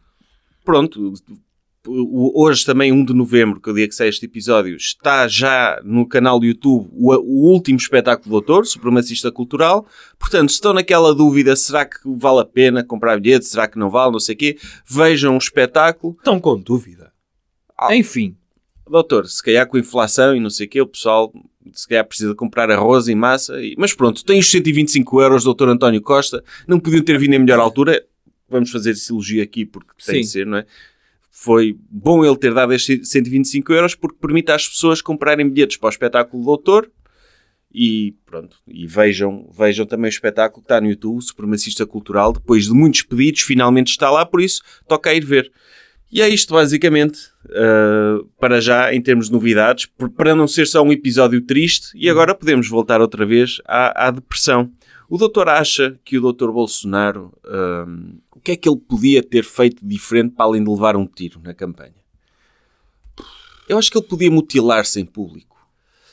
pronto, 0.64 1.14
hoje 1.86 2.64
também, 2.64 2.92
1 2.92 3.04
de 3.04 3.12
novembro, 3.14 3.60
que 3.60 3.68
é 3.68 3.72
o 3.72 3.74
dia 3.74 3.88
que 3.88 3.94
sai 3.94 4.08
este 4.08 4.26
episódio, 4.26 4.76
está 4.76 5.26
já 5.26 5.80
no 5.84 6.06
canal 6.06 6.38
do 6.38 6.46
YouTube 6.46 6.88
o, 6.92 7.12
o 7.14 7.50
último 7.52 7.78
espetáculo 7.78 8.24
do 8.28 8.30
doutor, 8.30 8.66
Supremacista 8.66 9.30
Cultural. 9.32 9.86
Portanto, 10.18 10.50
se 10.50 10.54
estão 10.56 10.72
naquela 10.72 11.14
dúvida, 11.14 11.56
será 11.56 11.84
que 11.84 11.98
vale 12.04 12.40
a 12.40 12.44
pena 12.44 12.84
comprar 12.84 13.18
bilhete, 13.20 13.46
será 13.46 13.66
que 13.66 13.78
não 13.78 13.90
vale, 13.90 14.12
não 14.12 14.20
sei 14.20 14.34
o 14.34 14.38
quê, 14.38 14.58
vejam 14.86 15.34
o 15.34 15.38
espetáculo. 15.38 16.14
Estão 16.18 16.38
com 16.38 16.58
dúvida. 16.58 17.12
Ah. 17.76 17.94
Enfim, 17.96 18.36
Doutor, 18.88 19.26
se 19.26 19.42
calhar 19.42 19.66
com 19.66 19.78
inflação 19.78 20.36
e 20.36 20.40
não 20.40 20.50
sei 20.50 20.66
o 20.66 20.68
quê, 20.68 20.80
o 20.80 20.86
pessoal 20.86 21.32
se 21.72 21.88
calhar 21.88 22.04
precisa 22.04 22.34
comprar 22.34 22.70
arroz 22.70 23.08
em 23.08 23.14
massa. 23.14 23.58
e- 23.62 23.74
Mas 23.78 23.94
pronto, 23.94 24.22
tem 24.24 24.38
os 24.40 24.50
125 24.50 25.20
euros, 25.22 25.44
doutor 25.44 25.68
António 25.68 26.02
Costa. 26.02 26.42
Não 26.66 26.78
podiam 26.78 27.02
ter 27.02 27.16
vindo 27.18 27.32
em 27.32 27.38
melhor 27.38 27.58
altura. 27.60 28.04
Vamos 28.50 28.70
fazer 28.70 28.90
esse 28.90 29.10
elogio 29.10 29.42
aqui 29.42 29.64
porque 29.64 29.92
tem 30.04 30.20
de 30.20 30.26
ser, 30.26 30.44
não 30.46 30.58
é? 30.58 30.66
Foi 31.34 31.74
bom 31.90 32.22
ele 32.24 32.36
ter 32.36 32.52
dado 32.52 32.72
estes 32.74 33.08
125 33.08 33.72
euros 33.72 33.94
porque 33.94 34.18
permite 34.20 34.52
às 34.52 34.68
pessoas 34.68 35.00
comprarem 35.00 35.48
bilhetes 35.48 35.78
para 35.78 35.86
o 35.86 35.90
espetáculo 35.90 36.42
do 36.42 36.46
doutor. 36.46 36.90
E 37.74 38.14
pronto, 38.26 38.58
e 38.68 38.86
vejam, 38.86 39.48
vejam 39.56 39.86
também 39.86 40.08
o 40.08 40.10
espetáculo 40.10 40.60
que 40.62 40.66
está 40.66 40.78
no 40.78 40.88
YouTube, 40.90 41.16
o 41.16 41.22
Supremacista 41.22 41.86
Cultural. 41.86 42.34
Depois 42.34 42.66
de 42.66 42.72
muitos 42.72 43.00
pedidos, 43.02 43.40
finalmente 43.40 43.88
está 43.88 44.10
lá, 44.10 44.26
por 44.26 44.42
isso 44.42 44.62
toca 44.86 45.08
a 45.08 45.14
ir 45.14 45.24
ver. 45.24 45.50
E 46.10 46.20
é 46.20 46.28
isto 46.28 46.52
basicamente, 46.52 47.18
uh, 47.46 48.26
para 48.38 48.60
já, 48.60 48.92
em 48.92 49.00
termos 49.00 49.28
de 49.28 49.32
novidades, 49.32 49.86
por- 49.86 50.10
para 50.10 50.34
não 50.36 50.46
ser 50.46 50.66
só 50.66 50.82
um 50.82 50.92
episódio 50.92 51.40
triste, 51.40 51.88
e 51.94 52.10
agora 52.10 52.34
podemos 52.34 52.68
voltar 52.68 53.00
outra 53.00 53.24
vez 53.24 53.62
à, 53.66 54.08
à 54.08 54.10
depressão. 54.10 54.70
O 55.12 55.18
doutor 55.18 55.46
acha 55.46 56.00
que 56.06 56.16
o 56.16 56.22
doutor 56.22 56.50
Bolsonaro, 56.50 57.34
um, 57.86 58.14
o 58.34 58.40
que 58.40 58.52
é 58.52 58.56
que 58.56 58.66
ele 58.66 58.78
podia 58.78 59.22
ter 59.22 59.44
feito 59.44 59.86
diferente 59.86 60.32
para 60.34 60.46
além 60.46 60.64
de 60.64 60.70
levar 60.70 60.96
um 60.96 61.06
tiro 61.06 61.38
na 61.44 61.52
campanha? 61.52 61.92
Eu 63.68 63.76
acho 63.76 63.90
que 63.90 63.98
ele 63.98 64.06
podia 64.06 64.30
mutilar-se 64.30 64.98
em 64.98 65.04
público. 65.04 65.58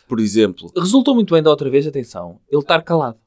Por 0.06 0.20
exemplo, 0.20 0.70
resultou 0.76 1.16
muito 1.16 1.34
bem 1.34 1.42
da 1.42 1.50
outra 1.50 1.70
vez, 1.70 1.88
atenção, 1.88 2.42
ele 2.52 2.60
estar 2.62 2.82
calado. 2.82 3.18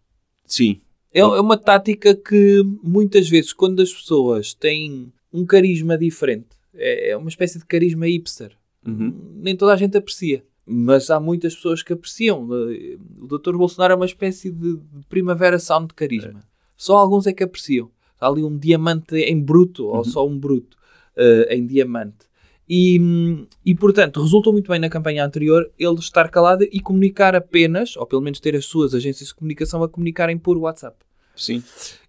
sim, 0.44 0.78
É, 1.10 1.20
é 1.20 1.40
uma 1.40 1.56
tática 1.56 2.14
que 2.14 2.62
muitas 2.82 3.26
vezes, 3.30 3.54
quando 3.54 3.80
as 3.80 3.90
pessoas 3.90 4.52
têm 4.52 5.10
um 5.32 5.46
carisma 5.46 5.96
diferente, 5.96 6.48
é 6.74 7.12
é 7.12 7.16
uma 7.16 7.30
espécie 7.30 7.58
de 7.58 7.64
carisma 7.64 8.06
hipster, 8.06 8.54
Uhum. 8.86 9.14
nem 9.36 9.56
toda 9.56 9.72
a 9.72 9.76
gente 9.76 9.96
aprecia. 9.96 10.44
Mas 10.72 11.10
há 11.10 11.20
muitas 11.20 11.54
pessoas 11.54 11.82
que 11.82 11.92
apreciam. 11.92 12.48
Eh, 12.70 12.96
O 13.20 13.26
Dr. 13.26 13.56
Bolsonaro 13.56 13.92
é 13.92 13.96
uma 13.96 14.06
espécie 14.06 14.50
de 14.50 14.78
primavera 15.08 15.58
sound 15.58 15.88
de 15.88 15.94
carisma. 15.94 16.40
Só 16.76 16.96
alguns 16.96 17.26
é 17.26 17.32
que 17.32 17.42
apreciam. 17.44 17.90
Há 18.20 18.28
ali 18.28 18.42
um 18.42 18.56
diamante 18.56 19.16
em 19.16 19.40
bruto, 19.40 19.84
ou 19.86 20.04
só 20.04 20.26
um 20.26 20.38
bruto 20.38 20.76
eh, 21.16 21.48
em 21.56 21.66
diamante. 21.66 22.26
E, 22.68 22.98
hum, 23.00 23.46
e, 23.66 23.74
portanto, 23.74 24.22
resultou 24.22 24.52
muito 24.52 24.70
bem 24.70 24.78
na 24.80 24.88
campanha 24.88 25.24
anterior 25.24 25.68
ele 25.78 25.96
estar 25.98 26.28
calado 26.30 26.64
e 26.70 26.80
comunicar 26.80 27.34
apenas, 27.34 27.96
ou 27.96 28.06
pelo 28.06 28.22
menos 28.22 28.40
ter 28.40 28.54
as 28.56 28.64
suas 28.64 28.94
agências 28.94 29.28
de 29.28 29.34
comunicação 29.34 29.82
a 29.82 29.88
comunicarem 29.88 30.38
por 30.38 30.56
WhatsApp. 30.56 30.96
sim. 31.36 31.62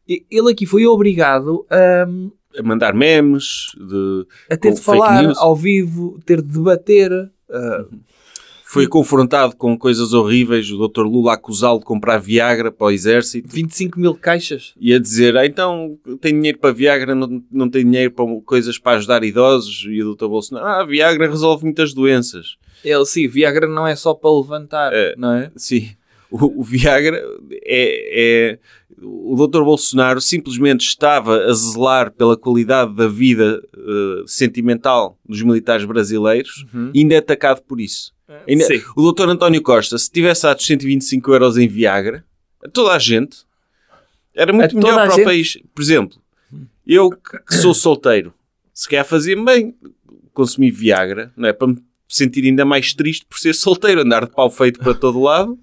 Ele 0.08 0.51
aqui 0.51 0.65
foi 0.65 0.86
obrigado 0.86 1.65
a, 1.70 2.05
A 2.60 2.63
mandar 2.63 2.93
memes, 2.93 3.72
de, 3.77 4.27
a 4.51 4.58
ter 4.58 4.74
de 4.74 4.82
falar 4.82 5.32
ao 5.38 5.55
vivo, 5.55 6.20
ter 6.25 6.41
de 6.41 6.50
debater. 6.50 7.12
uh, 7.50 8.00
foi 8.74 8.88
confrontado 8.88 9.56
com 9.56 9.77
coisas 9.77 10.13
horríveis, 10.13 10.70
o 10.72 10.88
Dr. 10.88 11.01
Lula 11.03 11.34
acusá-lo 11.34 11.80
de 11.80 11.86
comprar 11.86 12.18
Viagra 12.18 12.72
para 12.72 12.88
o 12.88 12.92
exército 12.92 13.48
25 13.50 14.00
mil 14.00 14.15
caixas. 14.15 14.74
e 14.80 14.94
a 14.94 15.00
dizer, 15.00 15.38
ah, 15.38 15.46
então 15.46 15.98
tem 16.20 16.34
dinheiro 16.34 16.58
para 16.58 16.74
Viagra, 16.74 17.13
não, 17.13 17.44
não 17.51 17.70
tem 17.70 17.84
dinheiro 17.86 18.12
para 18.12 18.25
coisas 18.46 18.77
para 18.80 18.98
ajudar 18.98 19.24
idosos 19.24 19.86
e 19.88 20.01
o 20.01 20.15
Dr. 20.15 20.27
Bolsonaro, 20.27 20.65
ah, 20.65 20.86
Viagra 20.86 21.27
resolve 21.30 21.63
muitas 21.63 21.94
doenças. 21.94 22.56
Ele, 22.84 23.06
sim, 23.06 23.27
Viagra 23.27 23.68
não 23.68 23.88
é 23.88 23.96
só 23.96 24.13
para 24.13 24.30
levantar, 24.36 24.92
É. 24.94 25.13
não 25.18 25.32
é? 25.34 25.51
Sim, 25.56 25.89
o, 26.36 26.62
o 26.62 26.63
Viagra 26.63 27.22
é, 27.66 28.52
é- 28.54 28.60
O 29.02 29.36
Dr. 29.36 29.63
Bolsonaro 29.63 30.22
simplesmente 30.22 30.82
estava 30.86 31.44
a 31.46 31.54
zelar 31.54 32.12
pela 32.12 32.38
qualidade 32.38 32.94
da 32.96 33.08
vida 33.08 33.62
eh, 33.75 34.24
sentimental 34.25 35.18
dos 35.28 35.42
militares 35.42 35.86
brasileiros 35.86 36.66
e 36.94 37.00
ainda 37.00 37.16
é 37.16 37.18
atacado 37.18 37.62
por 37.63 37.82
isso. 37.82 38.13
Ainda- 38.48 38.66
Sim. 38.66 38.82
o 38.96 39.12
Dr. 39.12 39.30
António 39.30 39.62
Costa, 39.62 39.98
se 39.98 40.10
tivesse 40.12 40.44
dado 40.44 40.62
125 40.62 41.32
euros 41.34 41.58
em 41.58 41.68
Viagra, 41.68 42.24
a 42.63 42.70
toda 42.70 42.94
a 42.94 43.00
gente, 43.00 43.38
era 44.34 44.52
muito 44.54 44.78
A 44.78 44.82
melhor 44.82 44.96
para 44.96 45.10
gente? 45.12 45.22
o 45.22 45.25
país. 45.25 45.58
Por 45.75 45.82
exemplo, 45.82 46.18
eu 46.88 47.10
que 47.12 47.56
sou 47.56 47.74
solteiro, 47.74 48.34
se 48.74 48.88
calhar 48.90 49.06
fazia 49.06 49.36
bem 49.44 49.75
consumir 50.34 50.72
Viagra, 50.72 51.32
não 51.38 51.48
é? 51.50 51.54
Para 51.54 51.68
me 51.68 51.78
sentir 52.08 52.44
ainda 52.46 52.63
mais 52.66 52.94
triste 52.94 53.25
por 53.30 53.38
ser 53.38 53.54
solteiro, 53.54 54.02
andar 54.02 54.25
de 54.25 54.32
pau 54.32 54.50
feito 54.50 54.80
para 54.80 54.94
todo 54.94 55.22
lado. 55.22 55.60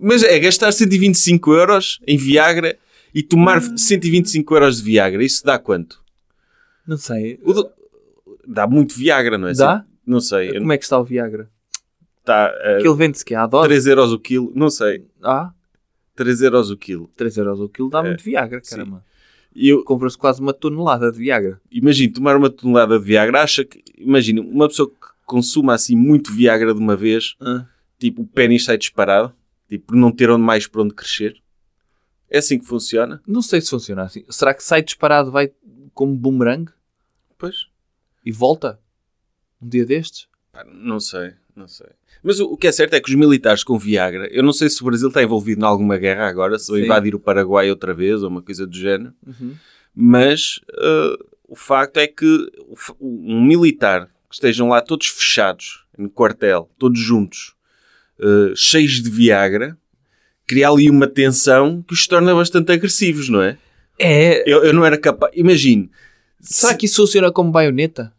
Mas 0.00 0.22
é 0.22 0.38
gastar 0.38 0.72
125 0.72 1.52
euros 1.52 1.98
em 2.06 2.16
Viagra 2.16 2.76
e 3.14 3.22
tomar 3.22 3.60
125 3.60 4.54
euros 4.54 4.76
de 4.78 4.82
Viagra. 4.84 5.24
Isso 5.24 5.44
dá 5.44 5.58
quanto? 5.58 6.00
Não 6.86 6.96
sei. 6.96 7.36
Do- 7.38 7.70
Dá 8.46 8.66
muito 8.66 8.94
Viagra, 8.94 9.38
não 9.38 9.48
é? 9.48 9.52
Dá? 9.52 9.84
Não 10.04 10.20
sei. 10.20 10.54
Como 10.58 10.72
é 10.72 10.78
que 10.78 10.82
está 10.84 10.98
o 10.98 11.04
Viagra? 11.04 11.48
Está 12.20 12.46
Aquilo 12.76 12.96
vende-se 12.96 13.24
que 13.24 13.34
é 13.34 13.36
à 13.36 13.46
dose? 13.46 13.68
3 13.68 13.86
euros 13.86 14.12
o 14.12 14.18
quilo. 14.18 14.52
Não 14.56 14.68
sei. 14.70 15.04
Ah, 15.22 15.52
3 16.16 16.40
euros 16.42 16.70
o 16.70 16.76
quilo. 16.76 17.08
3 17.16 17.36
euros 17.36 17.60
o 17.60 17.68
quilo 17.68 17.88
dá 17.90 18.00
É, 18.00 18.02
muito 18.08 18.24
Viagra, 18.24 18.60
sim. 18.62 18.70
caramba. 18.76 19.04
E 19.54 19.68
eu 19.68 19.84
Compra-se 19.84 20.16
quase 20.18 20.40
uma 20.40 20.52
tonelada 20.52 21.10
de 21.12 21.18
Viagra. 21.18 21.60
imagino 21.70 22.12
tomar 22.12 22.36
uma 22.36 22.50
tonelada 22.50 22.98
de 22.98 23.04
Viagra. 23.04 23.42
Acha 23.42 23.64
que, 23.64 23.82
imagina, 23.98 24.40
uma 24.40 24.68
pessoa 24.68 24.88
que 24.88 24.94
consuma 25.26 25.74
assim 25.74 25.94
muito 25.94 26.32
Viagra 26.32 26.74
de 26.74 26.80
uma 26.80 26.96
vez, 26.96 27.36
Ah. 27.40 27.66
tipo, 27.98 28.22
o 28.22 28.26
pênis 28.26 28.64
sai 28.64 28.78
disparado, 28.78 29.32
tipo, 29.70 29.86
por 29.86 29.96
não 29.96 30.12
ter 30.12 30.28
onde 30.28 30.42
mais 30.44 30.66
para 30.66 30.82
onde 30.82 30.92
crescer. 30.94 31.40
É 32.28 32.38
assim 32.38 32.58
que 32.58 32.66
funciona? 32.66 33.22
Não 33.26 33.40
sei 33.40 33.60
se 33.62 33.70
funciona 33.70 34.02
assim. 34.02 34.24
Será 34.28 34.52
que 34.52 34.62
sai 34.62 34.82
disparado, 34.82 35.30
vai 35.32 35.50
como 35.94 36.14
boomerang 36.14 36.70
Pois. 37.38 37.66
e 38.24 38.30
volta? 38.30 38.78
Um 39.62 39.68
dia 39.68 39.86
destes? 39.86 40.28
Pá, 40.52 40.64
não 40.64 41.00
sei, 41.00 41.32
não 41.56 41.66
sei. 41.66 41.88
Mas 42.22 42.38
o, 42.38 42.46
o 42.52 42.56
que 42.56 42.66
é 42.66 42.72
certo 42.72 42.94
é 42.94 43.00
que 43.00 43.08
os 43.10 43.16
militares 43.16 43.64
com 43.64 43.78
Viagra, 43.78 44.28
eu 44.30 44.42
não 44.42 44.52
sei 44.52 44.68
se 44.68 44.82
o 44.82 44.84
Brasil 44.84 45.08
está 45.08 45.22
envolvido 45.22 45.62
em 45.62 45.64
alguma 45.64 45.96
guerra 45.96 46.28
agora, 46.28 46.58
se 46.58 46.70
vai 46.70 46.82
invadir 46.82 47.14
o 47.14 47.20
Paraguai 47.20 47.70
outra 47.70 47.94
vez 47.94 48.22
ou 48.22 48.28
uma 48.28 48.42
coisa 48.42 48.66
do 48.66 48.76
género, 48.76 49.12
Uhum. 49.26 49.54
mas 49.94 50.60
eh, 50.72 51.16
o 51.48 51.56
facto 51.56 51.96
é 51.96 52.06
que 52.06 52.50
um 53.00 53.42
militar 53.44 54.06
que 54.28 54.34
estejam 54.34 54.68
lá 54.68 54.80
todos 54.80 55.08
fechados 55.08 55.84
no 55.98 56.08
quartel, 56.08 56.70
todos 56.78 57.00
juntos, 57.00 57.54
eh, 58.20 58.52
cheios 58.54 59.02
de 59.02 59.08
Viagra, 59.10 59.76
cria 60.46 60.68
ali 60.68 60.90
uma 60.90 61.06
tensão 61.06 61.82
que 61.86 61.94
os 61.94 62.06
torna 62.06 62.34
bastante 62.34 62.72
agressivos, 62.72 63.28
não 63.28 63.40
é? 63.42 63.56
É. 63.98 64.42
Eu, 64.50 64.64
eu 64.64 64.72
não 64.72 64.84
era 64.84 64.96
capaz. 64.98 65.32
Imagine. 65.36 65.90
Será 66.40 66.72
se- 66.72 66.78
que 66.78 66.86
isso 66.86 66.96
funciona 66.96 67.30
como 67.30 67.50
baioneta? 67.50 68.12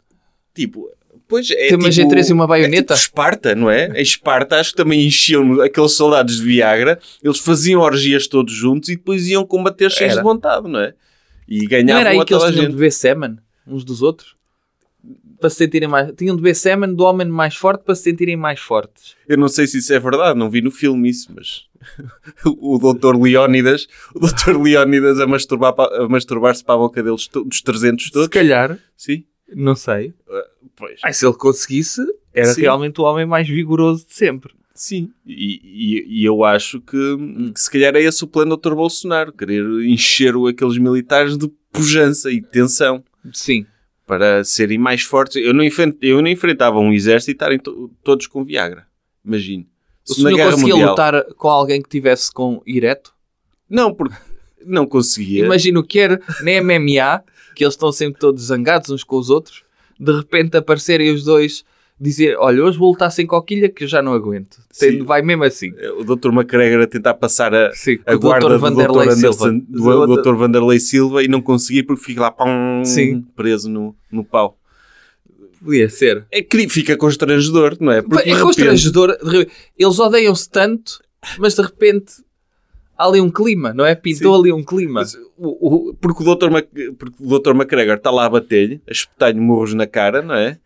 Tipo, 0.53 0.89
pois 1.27 1.49
é. 1.49 1.67
Tem 1.69 1.75
uma 1.77 1.89
tipo, 1.89 2.09
G3 2.09 2.29
e 2.29 2.33
uma 2.33 2.45
baioneta? 2.47 2.93
É 2.93 2.97
tipo 2.97 3.07
Esparta, 3.07 3.55
não 3.55 3.69
é? 3.69 3.87
Em 3.99 4.01
Esparta 4.01 4.57
acho 4.59 4.71
que 4.71 4.77
também 4.77 5.05
enchiam 5.07 5.59
aqueles 5.61 5.93
soldados 5.93 6.37
de 6.37 6.43
Viagra, 6.43 6.99
eles 7.23 7.39
faziam 7.39 7.81
orgias 7.81 8.27
todos 8.27 8.53
juntos 8.53 8.89
e 8.89 8.95
depois 8.95 9.27
iam 9.27 9.45
combater 9.45 9.89
cheios 9.91 10.15
de 10.15 10.21
vontade, 10.21 10.67
não 10.69 10.79
é? 10.79 10.93
E 11.47 11.61
Não 11.61 11.67
ganhavam 11.67 11.99
era 12.01 12.09
aí 12.11 12.25
que 12.25 12.33
eles 12.33 12.45
tinham 12.53 12.65
de 12.69 12.75
beber 12.75 12.91
semen 12.91 13.37
uns 13.67 13.83
dos 13.83 14.01
outros? 14.01 14.35
Para 15.41 15.49
se 15.49 15.55
sentirem 15.57 15.89
mais. 15.89 16.13
Tinham 16.15 16.35
de 16.35 16.41
beber 16.41 16.53
semen 16.55 16.93
do 16.93 17.03
homem 17.03 17.27
mais 17.27 17.55
forte 17.55 17.83
para 17.83 17.95
se 17.95 18.03
sentirem 18.03 18.37
mais 18.37 18.59
fortes. 18.59 19.15
Eu 19.27 19.37
não 19.37 19.47
sei 19.49 19.67
se 19.67 19.79
isso 19.79 19.91
é 19.93 19.99
verdade, 19.99 20.37
não 20.39 20.49
vi 20.49 20.61
no 20.61 20.71
filme 20.71 21.09
isso, 21.09 21.29
mas 21.35 21.63
o 22.45 22.77
Dr. 22.77 23.15
Leónidas, 23.19 23.87
o 24.15 24.19
Dr. 24.19 24.55
Leónidas 24.61 25.19
a 25.19 25.27
masturbar 25.27 25.73
pa- 25.73 25.89
a 25.97 26.07
masturbar-se 26.07 26.63
para 26.63 26.75
a 26.75 26.77
boca 26.77 27.01
deles, 27.03 27.27
dos 27.27 27.61
300 27.61 28.11
todos. 28.11 28.25
Se 28.25 28.29
calhar, 28.29 28.77
Sim, 28.95 29.23
não 29.53 29.75
sei. 29.75 30.13
pois. 30.75 30.99
Ai, 31.03 31.11
se 31.13 31.25
ele 31.25 31.33
conseguisse, 31.35 32.01
era 32.33 32.53
Sim. 32.53 32.61
realmente 32.61 33.01
o 33.01 33.03
homem 33.03 33.25
mais 33.25 33.47
vigoroso 33.47 34.05
de 34.07 34.13
sempre. 34.13 34.53
Sim, 34.73 35.11
e, 35.25 35.59
e- 35.63 36.21
e 36.21 36.25
eu 36.25 36.43
acho 36.43 36.79
que, 36.81 36.97
que 37.53 37.59
se 37.59 37.69
calhar 37.69 37.95
é 37.95 38.01
esse 38.01 38.23
o 38.23 38.27
plano 38.27 38.55
do 38.55 38.61
Dr. 38.69 38.73
Bolsonaro, 38.75 39.33
querer 39.33 39.63
encher 39.85 40.33
aqueles 40.49 40.77
militares 40.77 41.37
de 41.37 41.47
pujança 41.71 42.31
e 42.31 42.39
de 42.41 42.47
tensão 42.47 43.03
Sim. 43.33 43.65
Para 44.11 44.43
serem 44.43 44.77
mais 44.77 45.03
fortes. 45.03 45.37
Eu 45.37 45.53
não, 45.53 45.63
eu 46.01 46.21
não 46.21 46.27
enfrentava 46.27 46.77
um 46.79 46.91
exército 46.91 47.31
e 47.31 47.33
estarem 47.33 47.57
to- 47.57 47.89
todos 48.03 48.27
com 48.27 48.43
Viagra. 48.43 48.85
Imagino. 49.23 49.65
O 50.05 50.13
Se 50.13 50.21
senhor 50.21 50.37
conseguia 50.37 50.73
Mundial... 50.73 50.89
lutar 50.89 51.23
com 51.37 51.47
alguém 51.47 51.81
que 51.81 51.87
tivesse 51.87 52.29
com 52.29 52.61
ereto? 52.67 53.13
Não, 53.69 53.93
porque 53.93 54.13
não 54.65 54.85
conseguia. 54.85 55.45
Imagino 55.45 55.81
que 55.81 55.97
era 55.97 56.19
na 56.41 56.61
MMA, 56.61 57.23
que 57.55 57.63
eles 57.63 57.73
estão 57.75 57.89
sempre 57.93 58.19
todos 58.19 58.43
zangados 58.47 58.89
uns 58.89 59.01
com 59.05 59.15
os 59.15 59.29
outros, 59.29 59.63
de 59.97 60.11
repente 60.11 60.57
aparecerem 60.57 61.13
os 61.13 61.23
dois 61.23 61.63
dizer, 62.01 62.35
olha, 62.37 62.63
hoje 62.63 62.77
vou 62.77 62.89
lutar 62.91 63.11
sem 63.11 63.27
coquilha 63.27 63.69
que 63.69 63.83
eu 63.83 63.87
já 63.87 64.01
não 64.01 64.13
aguento. 64.13 64.57
Tem- 64.79 64.91
Sim. 64.99 65.03
vai 65.03 65.21
mesmo 65.21 65.43
assim. 65.43 65.71
O 65.97 66.03
Dr. 66.03 66.29
McGregor 66.33 66.81
a 66.81 66.87
tentar 66.87 67.13
passar 67.13 67.53
a, 67.53 67.71
Sim, 67.73 67.99
a 68.07 68.15
o 68.15 68.19
guarda 68.19 68.47
Dr. 68.47 68.53
do 68.53 68.59
Vanderlei 68.59 69.07
Dr. 69.07 69.13
Silva. 69.13 69.47
Anderson, 69.47 69.59
do 70.07 70.15
Dr. 70.21 70.33
Vanderlei 70.35 70.79
Silva 70.79 71.23
e 71.23 71.27
não 71.27 71.41
conseguir 71.41 71.83
porque 71.83 72.03
fica 72.03 72.21
lá 72.21 72.31
pum, 72.31 72.83
Sim. 72.83 73.21
preso 73.35 73.69
no, 73.69 73.95
no 74.11 74.23
pau. 74.25 74.57
Podia 75.63 75.89
ser. 75.89 76.25
É 76.31 76.41
que 76.41 76.67
fica 76.67 76.97
constrangedor, 76.97 77.77
não 77.79 77.91
é? 77.91 78.01
Porque 78.01 78.17
é 78.29 78.33
repente- 78.33 78.41
constrangedor. 78.43 79.15
Eles 79.77 79.99
odeiam-se 79.99 80.49
tanto, 80.49 80.99
mas 81.37 81.53
de 81.55 81.61
repente 81.61 82.13
há 82.97 83.05
ali 83.05 83.21
um 83.21 83.29
clima, 83.29 83.71
não 83.73 83.85
é? 83.85 83.93
Pintou 83.93 84.33
Sim. 84.33 84.41
ali 84.41 84.51
um 84.51 84.63
clima. 84.63 85.01
Mas 85.01 85.13
o- 85.37 85.89
o- 85.89 85.93
porque, 85.93 86.23
o 86.23 86.35
Dr. 86.35 86.49
Mac, 86.49 86.65
porque 86.97 87.15
o 87.19 87.39
Dr. 87.39 87.51
McGregor 87.51 87.97
está 87.97 88.09
lá 88.09 88.25
a 88.25 88.29
bater-lhe, 88.29 88.81
a 88.87 88.91
espetar-lhe 88.91 89.39
murros 89.39 89.75
na 89.75 89.85
cara, 89.85 90.23
não 90.23 90.33
é? 90.33 90.57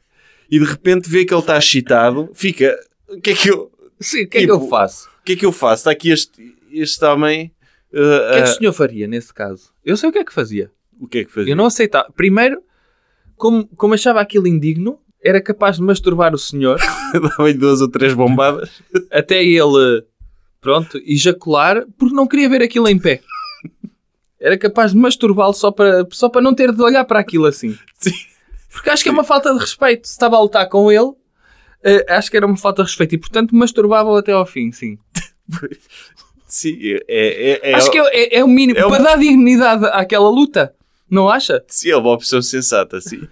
E 0.50 0.60
de 0.60 0.66
repente 0.66 1.10
vê 1.10 1.26
que 1.26 1.34
ele 1.34 1.42
está 1.42 1.58
excitado, 1.58 2.30
fica. 2.34 2.76
O 3.10 3.20
que 3.22 3.32
é 3.32 3.36
que 3.36 3.50
eu, 3.50 3.72
Sim, 4.00 4.24
o 4.24 4.28
que 4.30 4.38
é 4.38 4.42
que 4.42 4.48
Tipo, 4.48 4.54
eu 4.54 4.68
faço? 4.70 5.08
o 5.22 5.24
que 5.24 5.34
é 5.34 5.36
que 5.36 5.46
eu 5.46 5.52
faço? 5.52 5.82
Está 5.82 5.92
aqui 5.92 6.12
este, 6.12 6.56
este 6.72 7.04
homem. 7.06 7.52
uh, 7.94 7.98
O 7.98 8.32
que 8.34 8.38
é 8.38 8.42
que 8.44 8.50
o 8.50 8.54
senhor 8.54 8.74
faria 8.74 9.08
nesse 9.08 9.34
caso? 9.34 9.70
Eu 9.84 9.96
sei 9.98 10.10
o 10.10 10.12
que 10.12 10.20
é 10.20 10.24
que 10.24 10.34
fazia. 10.34 10.72
o 11.00 11.08
que 11.08 11.20
é 11.20 11.24
que 11.26 11.32
fazia? 11.32 11.52
Eu 11.52 11.56
não 11.58 11.66
aceitava. 11.66 12.12
Primeiro, 12.16 12.62
como, 13.36 13.68
como 13.76 13.94
achava 13.94 14.22
aquilo 14.22 14.48
indigno, 14.48 15.00
era 15.24 15.42
capaz 15.42 15.78
de 15.78 15.82
masturbar 15.82 16.34
o 16.34 16.38
senhor 16.38 16.80
Dava-lhe 17.14 17.54
duas 17.56 17.82
ou 17.82 17.90
três 17.90 18.14
bombadas. 18.14 18.70
até 19.12 19.44
ele, 19.44 20.04
pronto, 20.62 21.00
ejacular, 21.06 21.86
porque 21.98 22.14
não 22.16 22.28
queria 22.28 22.50
ver 22.50 22.62
aquilo 22.62 22.88
em 22.88 23.00
pé. 23.00 23.22
Era 24.40 24.58
capaz 24.58 24.92
de 24.92 24.98
masturbá-lo 24.98 25.54
só 25.54 25.72
para, 25.72 26.06
só 26.12 26.30
para 26.30 26.42
não 26.42 26.54
ter 26.54 26.72
de 26.72 26.82
olhar 26.82 27.04
para 27.06 27.20
aquilo 27.20 27.46
assim. 27.46 27.76
Sim. 27.98 28.12
Porque 28.76 28.90
acho 28.90 29.02
que 29.04 29.10
é 29.10 29.12
uma 29.12 29.24
falta 29.24 29.54
de 29.54 29.60
respeito. 29.60 30.06
Se 30.06 30.12
estava 30.14 30.36
a 30.36 30.42
lutar 30.42 30.68
com 30.68 30.92
ele, 30.92 31.14
eh, 31.82 32.06
acho 32.10 32.30
que 32.30 32.36
era 32.36 32.46
uma 32.46 32.58
falta 32.58 32.84
de 32.84 32.90
respeito. 32.90 33.16
E, 33.16 33.18
portanto, 33.18 33.56
masturbava-o 33.56 34.18
até 34.18 34.34
ao 34.34 34.46
fim, 34.46 34.70
sim. 34.72 34.98
Sim, 36.48 36.78
é, 36.80 37.02
é, 37.10 37.72
é, 37.72 37.76
acho 37.76 37.92
que 37.92 37.98
é, 37.98 38.38
é 38.38 38.44
o 38.44 38.48
mínimo. 38.48 38.78
é 38.78 38.82
para 38.84 38.88
uma- 38.90 39.00
dar 39.00 39.18
dignidade 39.18 39.84
àquela 39.88 40.30
luta. 40.30 40.74
Não 41.10 41.28
acha? 41.28 41.62
sim, 41.68 41.90
é 41.90 41.98
uma 41.98 42.12
opção 42.12 42.42
sensata, 42.42 43.02
sim. 43.02 43.28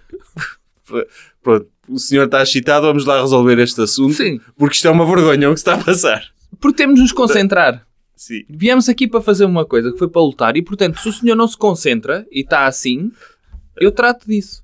Pronto, 1.42 1.66
o 1.88 1.98
senhor 1.98 2.24
está 2.26 2.42
excitado, 2.42 2.86
vamos 2.86 3.04
lá 3.04 3.20
resolver 3.20 3.58
este 3.58 3.80
assunto. 3.80 4.14
Sim. 4.14 4.40
Porque 4.56 4.74
isto 4.76 4.88
é 4.88 4.90
uma 4.90 5.06
vergonha 5.06 5.48
o 5.50 5.54
que 5.54 5.58
está 5.60 5.74
a 5.74 5.78
passar. 5.82 6.22
Porque 6.60 6.76
temos 6.76 6.96
de 6.96 7.02
nos 7.02 7.12
concentrar. 7.12 7.86
Sim. 8.16 8.44
Viemos 8.48 8.88
aqui 8.88 9.06
para 9.06 9.20
fazer 9.20 9.44
uma 9.44 9.64
coisa 9.66 9.92
que 9.92 9.98
foi 9.98 10.08
para 10.08 10.22
lutar. 10.22 10.56
E, 10.56 10.62
portanto, 10.62 10.98
se 11.00 11.08
o 11.08 11.12
senhor 11.12 11.36
não 11.36 11.46
se 11.48 11.56
concentra 11.56 12.26
e 12.30 12.40
está 12.40 12.66
assim, 12.66 13.12
eu 13.76 13.92
trato 13.92 14.26
disso. 14.26 14.63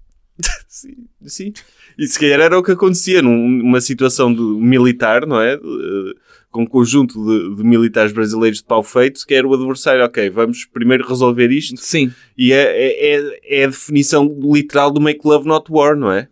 Sim, 0.72 0.94
sim. 1.26 1.52
E 1.98 2.06
se 2.06 2.16
calhar 2.16 2.38
era 2.38 2.56
o 2.56 2.62
que 2.62 2.70
acontecia 2.70 3.20
num- 3.20 3.48
numa 3.48 3.80
situação 3.80 4.32
de 4.32 4.40
militar, 4.40 5.26
não 5.26 5.40
é? 5.40 5.56
De- 5.56 6.14
com 6.48 6.62
um 6.62 6.66
conjunto 6.66 7.14
de, 7.24 7.56
de 7.56 7.64
militares 7.64 8.12
brasileiros 8.12 8.58
de 8.58 8.64
pau 8.64 8.80
feito, 8.82 9.26
que 9.26 9.34
era 9.34 9.46
o 9.46 9.52
adversário, 9.52 10.04
ok, 10.04 10.30
vamos 10.30 10.64
primeiro 10.66 11.06
resolver 11.08 11.50
isto. 11.50 11.76
Sim. 11.76 12.12
E 12.38 12.52
é, 12.52 12.62
é, 12.62 13.16
é- 13.16 13.40
é 13.60 13.64
a 13.64 13.68
definição 13.68 14.24
literal 14.54 14.92
do 14.92 15.00
make 15.00 15.20
love 15.26 15.46
not 15.46 15.66
war, 15.70 15.96
não 15.96 16.10
é? 16.12 16.28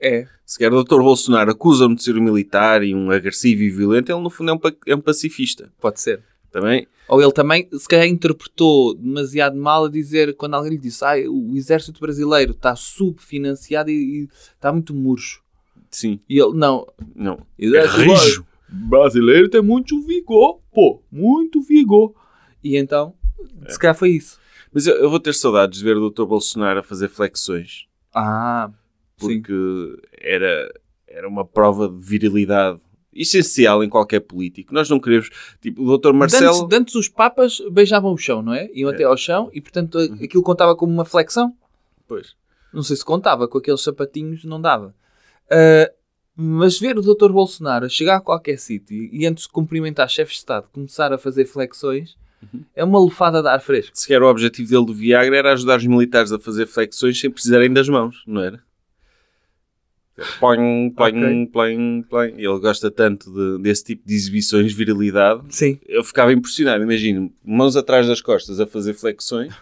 É. 0.00 0.26
Se 0.46 0.58
quer 0.58 0.72
o 0.72 0.82
Dr. 0.82 1.00
Bolsonaro 1.02 1.50
acusa-me 1.50 1.94
de 1.96 2.02
ser 2.02 2.16
um 2.16 2.22
militar 2.22 2.82
e 2.82 2.94
um 2.94 3.10
agressivo 3.10 3.62
e 3.62 3.68
violento, 3.70 4.10
ele 4.10 4.22
no 4.22 4.30
fundo 4.30 4.50
é 4.52 4.54
um, 4.54 4.60
é 4.86 4.94
um 4.96 5.00
pacifista. 5.00 5.70
Pode 5.78 6.00
ser. 6.00 6.20
Também? 6.54 6.86
Ou 7.08 7.20
ele 7.20 7.32
também, 7.32 7.68
se 7.72 7.88
calhar, 7.88 8.06
interpretou 8.06 8.94
demasiado 8.94 9.56
mal 9.56 9.86
a 9.86 9.90
dizer, 9.90 10.36
quando 10.36 10.54
alguém 10.54 10.70
lhe 10.70 10.78
disse, 10.78 11.04
ah, 11.04 11.14
o 11.28 11.56
exército 11.56 11.98
brasileiro 11.98 12.52
está 12.52 12.76
subfinanciado 12.76 13.90
e, 13.90 13.94
e 14.22 14.28
está 14.52 14.72
muito 14.72 14.94
murcho. 14.94 15.42
Sim, 15.90 16.20
E 16.28 16.38
ele, 16.38 16.54
não. 16.54 16.86
não. 17.12 17.44
É 17.58 17.86
rijo. 17.86 18.46
Brasileiro 18.68 19.48
tem 19.48 19.62
muito 19.62 20.00
vigor, 20.06 20.60
pô. 20.72 21.02
Muito 21.10 21.60
vigor. 21.60 22.14
E 22.62 22.76
então, 22.76 23.14
se 23.68 23.76
calhar 23.76 23.96
foi 23.96 24.10
isso. 24.10 24.38
Mas 24.72 24.86
eu, 24.86 24.94
eu 24.94 25.10
vou 25.10 25.18
ter 25.18 25.34
saudades 25.34 25.80
de 25.80 25.84
ver 25.84 25.96
o 25.96 26.08
Dr. 26.08 26.24
Bolsonaro 26.24 26.78
a 26.78 26.84
fazer 26.84 27.08
flexões. 27.08 27.86
Ah, 28.14 28.70
sim. 29.16 29.40
Porque 29.40 29.52
era, 30.20 30.72
era 31.08 31.28
uma 31.28 31.44
prova 31.44 31.88
de 31.88 31.98
virilidade 31.98 32.80
essencial 33.14 33.82
em 33.84 33.88
qualquer 33.88 34.20
político. 34.20 34.72
Nós 34.74 34.88
não 34.90 34.98
queremos... 35.00 35.30
Tipo, 35.60 35.82
o 35.82 35.98
Dr. 35.98 36.12
Marcelo... 36.12 36.48
Antes, 36.56 36.68
de 36.68 36.76
antes 36.76 36.94
os 36.94 37.08
papas 37.08 37.60
beijavam 37.70 38.12
o 38.12 38.16
chão, 38.16 38.42
não 38.42 38.54
é? 38.54 38.68
Iam 38.74 38.90
até 38.90 39.04
ao 39.04 39.16
chão 39.16 39.50
e, 39.52 39.60
portanto, 39.60 39.98
Uhum. 39.98 40.18
aquilo 40.22 40.42
contava 40.42 40.74
como 40.76 40.92
uma 40.92 41.04
flexão. 41.04 41.54
Pois. 42.08 42.34
Não 42.72 42.82
sei 42.82 42.96
se 42.96 43.04
contava, 43.04 43.46
com 43.48 43.58
aqueles 43.58 43.80
sapatinhos 43.82 44.44
não 44.44 44.60
dava. 44.60 44.94
Ah, 45.50 45.90
mas 46.36 46.78
ver 46.80 46.98
o 46.98 47.02
Dr. 47.02 47.30
Bolsonaro 47.30 47.88
chegar 47.88 48.16
a 48.16 48.20
qualquer 48.20 48.58
sítio 48.58 49.08
e 49.12 49.24
antes 49.26 49.44
de 49.44 49.50
cumprimentar 49.50 50.08
chefes 50.08 50.34
de 50.34 50.38
Estado 50.40 50.66
começar 50.72 51.12
a 51.12 51.18
fazer 51.18 51.44
flexões 51.46 52.16
Uhum. 52.52 52.62
é 52.74 52.84
uma 52.84 52.98
lufada 52.98 53.40
de 53.40 53.48
ar 53.48 53.60
fresco. 53.60 53.92
Se 53.94 54.06
calhar 54.08 54.22
o 54.22 54.26
objetivo 54.28 54.68
dele 54.68 54.84
do 54.84 54.92
Viagra 54.92 55.34
era 55.36 55.52
ajudar 55.54 55.78
os 55.78 55.86
militares 55.86 56.30
a 56.32 56.38
fazer 56.38 56.66
flexões 56.66 57.18
sem 57.18 57.30
precisarem 57.30 57.72
das 57.72 57.88
mãos, 57.88 58.22
não 58.26 58.42
era? 58.42 58.60
Põe, 60.38 60.90
põe, 60.96 61.10
Ok. 61.12 61.46
põe, 61.52 62.02
põe. 62.08 62.28
Ele 62.36 62.58
gosta 62.60 62.88
tanto 62.90 63.32
de- 63.32 63.62
desse 63.62 63.82
tipo 63.84 64.06
de 64.06 64.14
exibições, 64.14 64.72
virilidade. 64.72 65.42
Sim. 65.50 65.78
Eu 65.86 66.04
ficava 66.04 66.32
impressionado. 66.32 66.84
Imagino, 66.84 67.32
mãos 67.44 67.74
atrás 67.76 68.06
das 68.06 68.20
costas 68.20 68.60
a 68.60 68.66
fazer 68.66 68.94
flexões. 68.94 69.52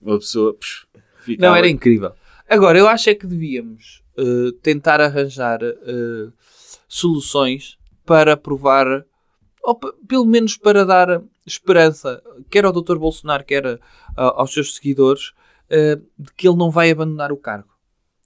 Uma 0.00 0.18
pessoa... 0.18 0.54
psh, 0.54 0.86
ficava- 1.24 1.50
Não, 1.52 1.56
era 1.56 1.68
incrível. 1.68 2.12
Agora, 2.48 2.78
eu 2.78 2.86
acho 2.86 3.10
é 3.10 3.14
que 3.14 3.26
devíamos 3.26 4.02
eh, 4.16 4.52
tentar 4.62 5.00
arranjar 5.00 5.60
eh, 5.62 6.28
soluções 6.86 7.76
para 8.06 8.36
provar, 8.36 9.04
ou 9.62 9.74
pe- 9.74 9.92
pelo 10.06 10.26
menos 10.26 10.56
para 10.56 10.84
dar 10.84 11.22
esperança, 11.46 12.22
quer 12.50 12.64
ao 12.66 12.72
Dr. 12.72 12.98
Bolsonaro, 12.98 13.44
quer 13.44 13.66
a- 13.66 13.80
aos 14.16 14.52
seus 14.52 14.76
seguidores, 14.76 15.32
de 16.16 16.30
que 16.36 16.46
ele 16.46 16.56
não 16.58 16.70
vai 16.70 16.90
abandonar 16.90 17.32
o 17.32 17.36
cargo. 17.36 17.73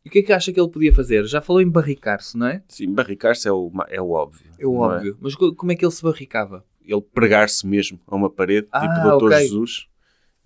E 0.09 0.11
o 0.11 0.11
que 0.11 0.19
é 0.21 0.23
que 0.23 0.33
acha 0.33 0.51
que 0.51 0.59
ele 0.59 0.71
podia 0.71 0.91
fazer? 0.91 1.27
Já 1.27 1.43
falou 1.43 1.61
em 1.61 1.69
barricar-se, 1.69 2.35
não 2.39 2.47
é? 2.47 2.63
Sim, 2.67 2.95
barricar-se 2.95 3.47
é 3.47 3.53
o, 3.53 3.71
é 3.89 4.01
o 4.01 4.09
óbvio. 4.11 4.51
É 4.59 4.67
o 4.67 4.73
não 4.73 4.81
óbvio. 4.81 5.19
Mas 5.21 5.35
co- 5.35 5.55
como 5.55 5.71
é 5.71 5.75
que 5.77 5.85
ele 5.85 5.93
se 5.93 6.03
barricava? 6.03 6.65
Ele 6.83 7.03
pregar-se 7.03 7.67
mesmo 7.67 8.01
a 8.07 8.17
uma 8.17 8.31
parede, 8.31 8.67
Ah, 8.73 8.81
tipo 8.81 9.07
o 9.07 9.19
Dr. 9.19 9.25
ok. 9.27 9.39
Jesus. 9.41 9.87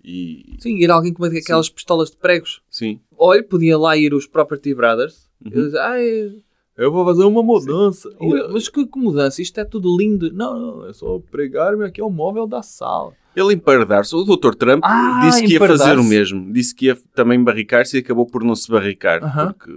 E... 0.03 0.57
Sim, 0.59 0.83
era 0.83 0.93
alguém 0.95 1.13
com 1.13 1.23
aquelas 1.23 1.69
pistolas 1.69 2.11
de 2.11 2.17
pregos. 2.17 2.61
Sim. 2.69 2.99
Olha, 3.17 3.41
podia 3.41 3.77
lá 3.77 3.95
ir 3.95 4.13
os 4.13 4.27
Property 4.27 4.73
Brothers. 4.75 5.29
Uhum. 5.45 5.51
E 5.51 5.55
dizer, 5.63 5.79
"Ai, 5.79 6.41
eu 6.77 6.91
vou 6.91 7.05
fazer 7.05 7.23
uma 7.23 7.41
mudança. 7.41 8.09
Sim. 8.11 8.33
Eu, 8.35 8.51
Mas 8.51 8.67
que, 8.67 8.85
que 8.85 8.99
mudança? 8.99 9.41
Isto 9.41 9.59
é 9.61 9.63
tudo 9.63 9.95
lindo. 9.97 10.33
Não, 10.33 10.59
não, 10.59 10.85
é 10.87 10.91
só 10.93 11.19
pregar-me 11.31 11.85
aqui 11.85 12.01
ao 12.01 12.09
móvel 12.09 12.45
da 12.45 12.61
sala. 12.61 13.13
Ele 13.35 13.53
emparedar-se. 13.53 14.15
O 14.15 14.23
Dr. 14.23 14.53
Trump 14.55 14.81
Ah, 14.83 15.21
disse 15.25 15.43
que 15.45 15.53
ia 15.53 15.59
fazer 15.59 15.97
o 15.97 16.03
mesmo. 16.03 16.51
Disse 16.53 16.73
que 16.75 16.85
ia 16.87 16.97
também 17.15 17.43
barricar-se 17.43 17.97
e 17.97 17.99
acabou 17.99 18.25
por 18.25 18.43
não 18.43 18.55
se 18.55 18.69
barricar. 18.71 19.23
Aham. 19.23 19.53
Porque, 19.53 19.71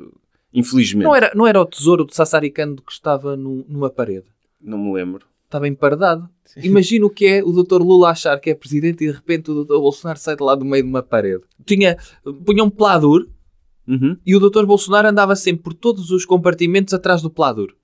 infelizmente, 0.52 1.04
Não 1.04 1.14
era, 1.14 1.32
não 1.34 1.46
era 1.46 1.60
o 1.60 1.64
tesouro 1.66 2.04
de 2.06 2.14
Sassaricando 2.14 2.82
que 2.82 2.92
estava 2.92 3.36
no- 3.36 3.64
numa 3.68 3.90
parede. 3.90 4.26
não 4.60 4.78
me 4.78 4.92
lembro. 4.92 5.24
Estava 5.44 5.68
emparedado. 5.68 6.28
Imagina 6.56 7.06
o 7.06 7.10
que 7.10 7.24
é 7.26 7.42
o 7.44 7.52
Dr. 7.52 7.80
Lula 7.80 8.10
achar 8.10 8.38
que 8.40 8.50
é 8.50 8.54
presidente 8.54 9.04
e 9.04 9.08
de 9.08 9.12
repente 9.12 9.50
o 9.50 9.64
Dr. 9.64 9.78
Bolsonaro 9.78 10.18
sai 10.18 10.34
de 10.36 10.42
lá 10.42 10.54
do 10.56 10.64
meio 10.64 10.82
de 10.82 10.88
uma 10.88 11.02
parede. 11.02 11.42
Tinha, 11.64 11.96
punha 12.44 12.64
um 12.64 12.70
pladur 12.70 13.28
Uhum. 13.86 14.16
e 14.26 14.34
o 14.34 14.40
Dr. 14.40 14.64
Bolsonaro 14.66 15.06
andava 15.08 15.36
sempre 15.36 15.62
por 15.62 15.72
todos 15.72 16.10
os 16.10 16.24
compartimentos 16.24 16.92
atrás 16.92 17.22
do 17.22 17.30
pladur. 17.30 17.74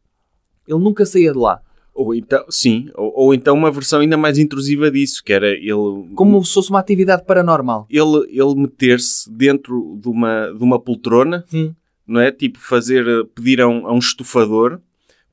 Ele 0.66 0.78
nunca 0.80 1.06
saía 1.06 1.32
de 1.32 1.38
lá. 1.38 1.60
Ou 1.94 2.14
então, 2.14 2.42
sim, 2.48 2.88
ou, 2.94 3.12
ou 3.14 3.34
então 3.34 3.54
uma 3.54 3.70
versão 3.70 4.00
ainda 4.00 4.16
mais 4.16 4.38
intrusiva 4.38 4.90
disso, 4.90 5.22
que 5.22 5.32
era 5.32 5.48
ele, 5.50 6.08
Como 6.14 6.42
se 6.44 6.54
fosse 6.54 6.70
uma 6.70 6.78
atividade 6.80 7.24
paranormal. 7.26 7.86
ele, 7.90 8.26
ele 8.30 8.54
meter-se 8.54 9.30
dentro 9.30 9.98
de 10.00 10.08
uma, 10.08 10.52
de 10.56 10.64
uma 10.64 10.80
poltrona, 10.80 11.44
Hum. 11.52 11.74
não 12.06 12.20
é? 12.20 12.32
Tipo, 12.32 12.58
fazer, 12.58 13.04
pedir 13.34 13.60
a 13.60 13.68
um, 13.68 13.86
a 13.86 13.92
um 13.92 13.98
estufador 13.98 14.80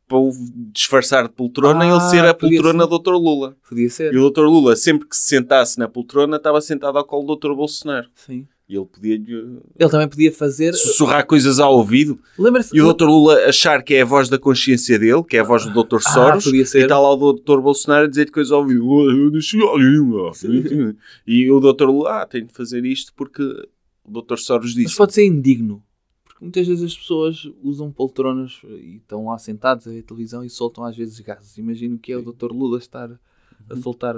para 0.06 0.17
o 0.17 0.32
disfarçar 0.74 1.28
de 1.28 1.34
poltrona 1.34 1.86
e 1.86 1.89
Ah, 1.89 1.93
ele 1.93 2.02
ser 2.10 2.26
a 2.26 2.34
poltrona 2.34 2.84
ser. 2.84 2.89
do 2.89 3.00
Dr. 3.00 3.12
Lula. 3.13 3.56
Podia 3.69 3.89
ser. 3.89 4.13
E 4.13 4.17
o 4.17 4.30
Dr. 4.30 4.41
Lula, 4.41 4.76
sempre 4.76 5.08
que 5.08 5.15
se 5.15 5.28
sentasse 5.28 5.78
na 5.80 5.88
poltrona, 5.88 6.38
estava 6.38 6.60
sentado 6.62 6.98
ao 6.98 7.06
colo 7.06 7.28
do 7.28 7.36
Dr. 7.38 7.54
Bolsonaro. 7.56 8.08
Sim. 8.15 8.48
E 8.69 8.75
ele 8.75 8.86
podia-lhe 8.86 9.34
Ele 9.79 9.89
também 9.89 10.08
podia 10.08 10.32
fazer. 10.32 10.73
sussurrar 10.75 11.25
coisas 11.25 11.60
ao 11.60 11.73
ouvido. 11.75 12.19
Lembra-se. 12.38 12.77
E 12.77 12.79
o 12.79 12.93
Dr. 12.93 13.05
Lula 13.05 13.45
achar 13.47 13.82
que 13.84 13.95
é 13.95 14.01
a 14.03 14.05
voz 14.05 14.29
da 14.29 14.38
consciência 14.38 14.99
dele, 14.99 15.23
que 15.23 15.36
é 15.38 15.39
a 15.39 15.43
voz 15.43 15.65
do 15.65 15.71
Dr. 15.84 15.95
Ah, 16.05 16.13
Soros, 16.13 16.43
podia 16.43 16.63
ser. 16.67 16.82
e 16.82 16.84
está 16.84 16.99
lá 16.99 17.12
o 17.12 17.34
Dr. 17.34 17.60
Bolsonaro 17.62 18.05
a 18.05 18.08
dizer 18.08 18.29
coisas 18.29 18.51
ao 18.51 18.60
ouvido. 18.62 18.88
"Oh, 18.88 19.10
eu 19.10 19.32
deixei 19.32 19.60
a 19.60 19.73
língua." 19.75 20.32
E 21.25 21.49
o 21.51 21.60
Dr. 21.60 21.86
Lula, 21.86 22.21
ah, 22.21 22.25
tenho 22.27 22.45
de 22.45 22.53
fazer 22.53 22.86
isto 22.86 23.12
porque 23.15 23.41
o 24.03 24.21
Dr. 24.21 24.38
Soros 24.38 24.75
Mas 24.75 24.84
disse. 24.84 24.95
pode 24.97 25.15
ser 25.15 25.25
indigno. 25.25 25.84
Porque 26.23 26.45
muitas 26.45 26.67
vezes 26.67 26.84
as 26.84 26.95
pessoas 26.95 27.49
usam 27.63 27.91
poltronas 27.91 28.62
e 28.63 28.97
estão 28.97 29.25
lá 29.25 29.39
sentados 29.39 29.88
a 29.88 29.89
ver 29.89 30.03
televisão 30.03 30.43
e 30.43 30.49
soltam 30.49 30.84
às 30.84 30.95
vezes 30.95 31.19
gases. 31.21 31.58
Imagino 31.58 31.97
que 31.97 32.12
é 32.12 32.17
o 32.17 32.21
Dr. 32.21 32.51
Lula 32.51 32.77
estar 32.77 33.10
a 33.67 33.73
Uhum. 33.73 33.82
soltar 33.82 34.15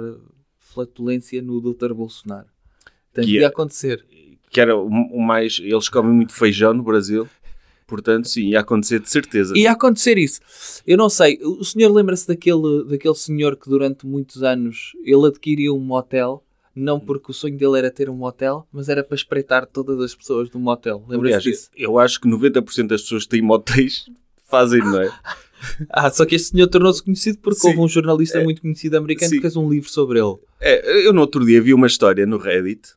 flatulência 0.58 1.40
no 1.42 1.60
Dr. 1.60 1.92
Bolsonaro. 1.94 2.46
Tem 3.12 3.24
Que 3.24 3.32
que 3.32 3.38
é- 3.38 3.44
acontecer. 3.46 4.04
Que 4.52 4.60
era 4.60 4.76
o, 4.76 4.86
o 4.86 5.20
mais. 5.20 5.58
Eles 5.60 5.88
comem 5.88 6.12
muito 6.12 6.32
feijão 6.34 6.72
no 6.74 6.82
Brasil. 6.82 7.28
Portanto, 7.86 8.28
sim, 8.28 8.48
ia 8.50 8.60
acontecer 8.60 9.00
de 9.00 9.10
certeza. 9.10 9.56
Ia 9.58 9.72
acontecer 9.72 10.16
isso. 10.16 10.40
Eu 10.86 10.96
não 10.96 11.08
sei. 11.10 11.38
O 11.42 11.64
senhor 11.64 11.90
lembra-se 11.92 12.26
daquele, 12.28 12.84
daquele 12.88 13.14
senhor 13.14 13.56
que 13.56 13.68
durante 13.68 14.06
muitos 14.06 14.42
anos 14.42 14.92
ele 15.04 15.26
adquiriu 15.26 15.76
um 15.76 15.80
motel, 15.80 16.42
não 16.74 16.98
porque 16.98 17.30
o 17.30 17.34
sonho 17.34 17.56
dele 17.58 17.76
era 17.78 17.90
ter 17.90 18.08
um 18.08 18.14
motel, 18.16 18.66
mas 18.72 18.88
era 18.88 19.04
para 19.04 19.14
espreitar 19.14 19.66
todas 19.66 20.00
as 20.00 20.14
pessoas 20.14 20.48
do 20.48 20.58
motel. 20.58 21.04
Lembra-se 21.06 21.40
disso? 21.50 21.70
eu 21.76 21.98
acho 21.98 22.18
que 22.20 22.26
90% 22.28 22.86
das 22.86 23.02
pessoas 23.02 23.24
que 23.24 23.28
têm 23.30 23.42
motéis 23.42 24.06
fazem, 24.48 24.80
não 24.80 25.00
é? 25.00 25.10
Ah, 25.90 26.10
só 26.10 26.26
que 26.26 26.34
este 26.34 26.48
senhor 26.48 26.66
tornou-se 26.66 27.00
conhecido 27.00 27.38
porque 27.38 27.60
Sim. 27.60 27.68
houve 27.68 27.80
um 27.82 27.88
jornalista 27.88 28.38
É. 28.38 28.42
muito 28.42 28.60
conhecido 28.60 28.96
americano 28.96 29.28
Sim. 29.30 29.36
que 29.36 29.42
fez 29.42 29.54
um 29.56 29.70
livro 29.70 29.88
sobre 29.88 30.18
ele. 30.18 30.34
É, 30.60 31.06
eu 31.06 31.12
no 31.12 31.20
outro 31.20 31.46
dia 31.46 31.62
vi 31.62 31.72
uma 31.72 31.86
história 31.86 32.26
no 32.26 32.36
Reddit 32.36 32.94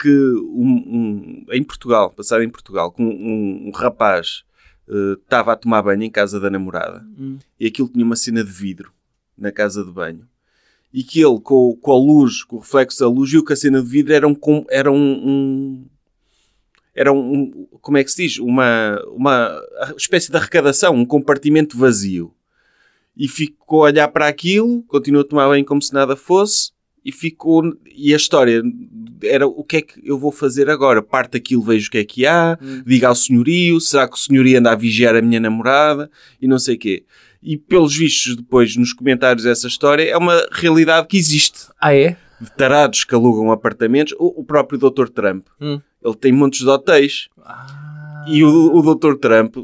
que 0.00 0.08
um, 0.08 0.72
um- 0.86 1.46
em 1.52 1.62
Portugal, 1.62 2.10
passada 2.10 2.42
em 2.44 2.48
Portugal, 2.48 2.90
que 2.90 3.02
um, 3.02 3.68
um- 3.68 3.70
rapaz 3.74 4.42
eh, 4.88 5.16
estava 5.22 5.52
a 5.52 5.56
tomar 5.56 5.82
banho 5.82 6.02
em 6.02 6.10
casa 6.10 6.40
da 6.40 6.48
namorada 6.50 7.04
Hum. 7.18 7.38
e 7.58 7.66
aquilo 7.66 7.88
tinha 7.88 8.04
uma 8.04 8.16
cena 8.16 8.42
de 8.42 8.50
vidro 8.50 8.92
na 9.36 9.52
casa 9.52 9.84
de 9.84 9.90
banho 9.92 10.26
e 10.92 11.04
que 11.04 11.20
ele 11.20 11.38
com, 11.40 11.76
com 11.80 11.92
a 11.92 11.96
luz, 11.98 12.42
com 12.42 12.56
o 12.56 12.58
reflexo 12.60 12.98
da 13.00 13.08
luz 13.08 13.30
viu 13.30 13.44
que 13.44 13.52
a 13.52 13.56
cena 13.56 13.80
de 13.82 13.88
vidro 13.88 14.12
era 14.12 14.26
um, 14.26 14.34
com- 14.34 14.64
era 14.70 14.90
um, 14.90 14.96
um- 14.96 15.86
era 16.94 17.12
um, 17.12 17.66
como 17.80 17.98
é 17.98 18.04
que 18.04 18.10
se 18.10 18.22
diz? 18.24 18.38
Uma, 18.38 19.00
uma 19.14 19.60
espécie 19.96 20.30
de 20.30 20.36
arrecadação, 20.36 20.94
um 20.94 21.06
compartimento 21.06 21.78
vazio. 21.78 22.34
E 23.16 23.28
ficou 23.28 23.82
a 23.82 23.86
olhar 23.86 24.08
para 24.08 24.26
aquilo, 24.26 24.82
continuou 24.84 25.22
a 25.24 25.28
tomar 25.28 25.50
bem 25.50 25.62
como 25.64 25.80
se 25.80 25.92
nada 25.92 26.16
fosse, 26.16 26.72
e 27.04 27.10
ficou. 27.12 27.62
E 27.94 28.12
a 28.12 28.16
história 28.16 28.62
era 29.22 29.46
o 29.46 29.62
que 29.64 29.76
é 29.76 29.82
que 29.82 30.00
eu 30.04 30.18
vou 30.18 30.32
fazer 30.32 30.68
agora? 30.70 31.02
Parte 31.02 31.32
daquilo, 31.32 31.62
vejo 31.62 31.88
o 31.88 31.90
que 31.90 31.98
é 31.98 32.04
que 32.04 32.26
há, 32.26 32.58
Hum. 32.60 32.82
diga 32.86 33.08
ao 33.08 33.14
senhorio, 33.14 33.80
será 33.80 34.08
que 34.08 34.14
o 34.14 34.18
senhorio 34.18 34.58
anda 34.58 34.72
a 34.72 34.76
vigiar 34.76 35.14
a 35.14 35.22
minha 35.22 35.40
namorada? 35.40 36.10
E 36.40 36.46
não 36.48 36.58
sei 36.58 36.76
o 36.76 36.78
quê. 36.78 37.04
E 37.42 37.56
pelos 37.56 37.96
vistos, 37.96 38.36
depois 38.36 38.76
nos 38.76 38.92
comentários 38.92 39.44
dessa 39.44 39.66
história, 39.66 40.02
é 40.04 40.16
uma 40.16 40.46
realidade 40.52 41.06
que 41.06 41.16
existe. 41.16 41.60
Ah, 41.80 41.94
é? 41.94 42.16
De 42.40 42.50
tarados 42.56 43.04
que 43.04 43.14
alugam 43.14 43.50
apartamentos. 43.50 44.14
O, 44.18 44.40
o 44.40 44.44
próprio 44.44 44.78
Dr. 44.78 45.08
Trump, 45.08 45.46
Hum. 45.60 45.80
ele 46.04 46.14
tem 46.16 46.32
montes 46.32 46.60
de 46.60 46.68
hotéis. 46.68 47.28
Ah. 47.42 48.24
E 48.28 48.44
o, 48.44 48.76
o 48.76 48.94
Dr. 48.94 49.14
Trump 49.16 49.56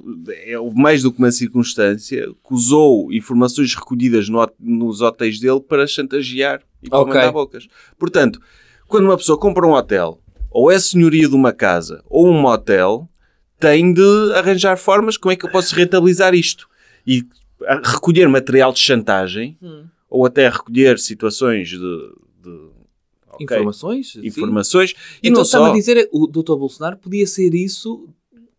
é 0.47 0.59
o- 0.59 0.73
mais 0.73 1.03
do 1.03 1.13
que 1.13 1.19
uma 1.19 1.31
circunstância 1.31 2.27
que 2.27 2.55
usou 2.55 3.13
informações 3.13 3.75
recolhidas 3.75 4.31
no 4.31 4.47
nos 4.59 5.03
hotéis 5.03 5.39
dele 5.39 5.61
para 5.61 5.87
chantagear 5.87 6.63
e 6.87 6.91
para 6.91 6.99
Ok. 7.01 7.15
mandar 7.15 7.33
bocas. 7.33 7.69
Portanto, 7.99 8.41
quando 8.87 9.05
uma 9.05 9.17
pessoa 9.17 9.39
compra 9.39 9.67
um 9.67 9.73
hotel, 9.73 10.21
ou 10.51 10.71
é 10.71 10.79
senhoria 10.79 11.29
de 11.29 11.35
uma 11.35 11.53
casa, 11.53 12.03
ou 12.09 12.27
um 12.29 12.41
motel, 12.41 13.09
tem 13.59 13.93
de 13.93 14.33
arranjar 14.35 14.77
formas 14.79 15.17
como 15.17 15.33
é 15.33 15.37
que 15.37 15.45
eu 15.47 15.51
posso 15.51 15.75
rentabilizar 15.75 16.35
isto. 16.35 16.69
E 17.07 17.25
a- 17.67 17.81
recolher 17.93 18.29
material 18.29 18.73
de 18.73 18.79
chantagem, 18.79 19.57
Hum. 19.63 19.85
ou 20.09 20.25
até 20.27 20.49
recolher 20.49 20.99
situações 20.99 21.69
de... 21.69 21.79
de- 21.79 22.71
ok, 23.33 23.45
Informações? 23.45 24.13
sim. 24.13 24.27
informações. 24.27 24.91
E 25.23 25.29
então 25.29 25.41
não 25.41 25.45
só... 25.45 25.65
a 25.67 25.73
dizer, 25.73 26.09
o 26.13 26.27
Dr. 26.27 26.55
Bolsonaro 26.57 26.97
podia 26.99 27.27
ser 27.27 27.53
isso 27.55 28.09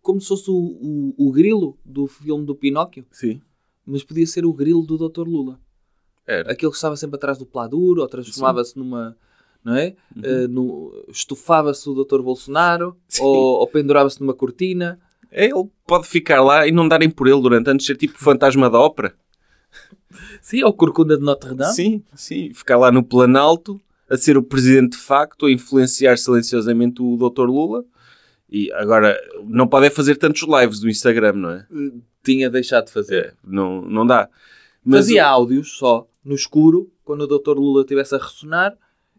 como 0.02 0.22
se 0.22 0.28
fosse 0.30 0.50
o, 0.50 0.54
o, 0.56 1.14
o 1.18 1.32
grilo 1.32 1.78
do 1.84 2.08
filme 2.08 2.46
do 2.46 2.56
Pinóquio, 2.56 3.06
Sim, 3.12 3.42
mas 3.86 4.04
podia 4.04 4.26
ser 4.26 4.46
o 4.46 4.54
grilo 4.54 4.82
do 4.84 4.98
Dr. 5.10 5.28
Lula. 5.28 5.60
Era. 6.28 6.52
Aquele 6.52 6.72
que 6.72 6.76
estava 6.78 6.96
sempre 6.98 7.16
atrás 7.16 7.38
do 7.38 7.46
pladur, 7.46 7.98
ou 8.00 8.08
transformava-se 8.08 8.78
numa... 8.78 9.16
Não 9.64 9.76
é? 9.76 9.96
Eh, 10.24 10.48
no- 10.48 11.06
estufava-se 11.10 11.90
o 11.90 11.94
Dr. 12.06 12.22
Bolsonaro, 12.22 12.96
Sim. 13.08 13.24
ou, 13.24 13.60
ou 13.60 13.68
pendurava-se 13.68 14.22
numa 14.22 14.34
cortina. 14.34 14.98
Ele 15.30 15.68
pode 15.86 16.08
ficar 16.08 16.42
lá 16.42 16.66
e 16.66 16.72
não 16.72 16.88
darem 16.88 17.10
por 17.10 17.28
ele 17.28 17.42
durante 17.42 17.70
anos, 17.70 17.86
ser 17.86 17.98
tipo 17.98 18.18
fantasma 18.18 18.70
da 18.70 18.80
ópera. 18.80 19.14
Sim, 20.42 20.64
ou 20.64 20.72
Corcunda 20.72 21.18
de 21.18 21.24
Notre 21.24 21.54
Dame. 21.54 21.74
Sim, 21.74 22.04
sim. 22.16 22.54
Ficar 22.54 22.78
lá 22.78 22.92
no 22.92 23.04
Planalto, 23.04 23.82
a 24.10 24.16
ser 24.16 24.38
o 24.38 24.44
presidente 24.44 24.92
de 24.92 25.04
facto, 25.04 25.46
a 25.48 25.52
influenciar 25.52 26.18
silenciosamente 26.18 27.02
o 27.02 27.18
Dr. 27.18 27.44
Lula. 27.46 27.84
E 28.50 28.72
agora, 28.72 29.20
não 29.44 29.68
pode 29.68 29.88
é 29.88 29.90
fazer 29.90 30.16
tantos 30.16 30.44
lives 30.44 30.80
do 30.80 30.90
Instagram, 30.90 31.34
não 31.34 31.50
é? 31.50 31.68
Tinha 32.24 32.50
deixado 32.50 32.86
de 32.86 32.94
fazer. 32.94 33.26
É, 33.26 33.34
não, 33.44 33.82
não 33.82 34.06
dá. 34.06 34.30
Mas 34.86 35.00
fazia 35.00 35.28
áudios 35.28 35.78
só, 35.78 36.08
no 36.28 36.36
escuro, 36.36 36.92
quando 37.04 37.22
o 37.22 37.28
Dr. 37.28 37.54
Lula 37.58 37.82
estivesse 37.82 38.14
a 38.16 38.18
ressonar, 38.18 38.74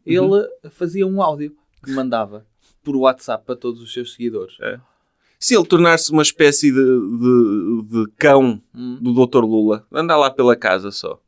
Uhum. 0.06 0.36
ele 0.36 0.70
fazia 0.70 1.06
um 1.06 1.20
áudio 1.20 1.54
que 1.84 1.90
mandava 1.92 2.46
por 2.84 2.96
WhatsApp 2.96 3.44
para 3.44 3.56
todos 3.56 3.80
os 3.82 3.92
seus 3.92 4.14
seguidores. 4.14 4.56
se 5.38 5.54
ele 5.54 5.64
tornar-se 5.66 6.10
uma 6.12 6.22
espécie 6.22 6.70
de, 6.72 6.78
de, 6.78 7.82
de 8.04 8.10
cão 8.16 8.60
Hum. 8.74 8.98
do 9.00 9.26
Dr. 9.26 9.44
Lula, 9.44 9.86
andar 9.92 10.16
lá 10.16 10.30
pela 10.30 10.56
casa 10.56 10.90
só. 10.90 11.20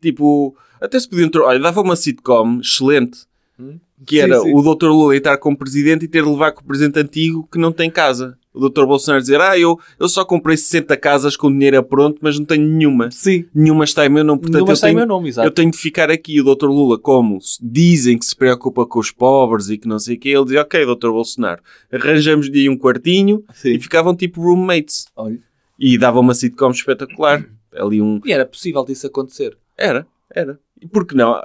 Tipo, 0.00 0.56
até 0.80 0.98
se 0.98 1.08
podiam... 1.08 1.30
Olha, 1.44 1.58
dava 1.58 1.80
uma 1.80 1.96
sitcom 1.96 2.60
excelente, 2.60 3.26
Hum. 3.58 3.78
que 4.06 4.16
Sim, 4.16 4.22
era 4.22 4.40
sim. 4.40 4.52
o 4.54 4.62
Dr. 4.62 4.86
Lula 4.86 5.14
estar 5.16 5.36
como 5.38 5.56
presidente 5.56 6.04
e 6.04 6.08
ter 6.08 6.22
de 6.22 6.28
levar 6.30 6.52
com 6.52 6.62
o 6.62 6.64
presidente 6.64 6.98
antigo 6.98 7.46
que 7.50 7.58
não 7.58 7.72
tem 7.72 7.90
casa. 7.90 8.38
O 8.52 8.68
Dr. 8.68 8.84
Bolsonaro 8.84 9.20
dizer, 9.22 9.40
ah, 9.40 9.56
eu, 9.58 9.78
eu 9.98 10.08
só 10.08 10.24
comprei 10.24 10.56
60 10.56 10.96
casas 10.96 11.36
com 11.36 11.50
dinheiro 11.52 11.78
a 11.78 11.82
pronto, 11.82 12.18
mas 12.20 12.38
não 12.38 12.44
tenho 12.44 12.66
nenhuma. 12.66 13.10
Sim. 13.10 13.44
Nenhuma 13.54 13.84
está 13.84 14.04
em 14.04 14.08
meu 14.08 14.24
nome, 14.24 14.40
portanto 14.40 14.66
eu 14.66 14.72
está 14.72 14.88
em 14.88 14.90
tenho, 14.90 14.98
meu 14.98 15.06
nome, 15.06 15.28
exato. 15.28 15.46
eu 15.46 15.52
tenho 15.52 15.70
de 15.70 15.78
ficar 15.78 16.10
aqui. 16.10 16.40
O 16.40 16.54
Dr. 16.54 16.66
Lula, 16.66 16.98
como 16.98 17.38
dizem 17.62 18.18
que 18.18 18.26
se 18.26 18.34
preocupa 18.34 18.84
com 18.84 18.98
os 18.98 19.12
pobres 19.12 19.68
e 19.68 19.78
que 19.78 19.86
não 19.86 19.98
sei 20.00 20.16
o 20.16 20.18
quê, 20.18 20.30
ele 20.30 20.44
dizia, 20.44 20.62
ok, 20.62 20.84
Dr. 20.84 21.10
Bolsonaro, 21.10 21.62
arranjamos 21.92 22.50
de 22.50 22.58
aí 22.60 22.68
um 22.68 22.76
quartinho 22.76 23.44
Sim. 23.54 23.70
e 23.74 23.80
ficavam 23.80 24.16
tipo 24.16 24.40
roommates. 24.42 25.06
Olha. 25.14 25.38
E 25.78 25.96
dava 25.96 26.18
uma 26.18 26.34
sitcom 26.34 26.70
espetacular. 26.70 27.44
Ali 27.72 28.02
um... 28.02 28.20
E 28.24 28.32
era 28.32 28.44
possível 28.44 28.84
disso 28.84 29.06
acontecer. 29.06 29.56
Era, 29.78 30.04
era. 30.34 30.58
E 30.82 30.88
por 30.88 31.06
que 31.06 31.14
não? 31.14 31.40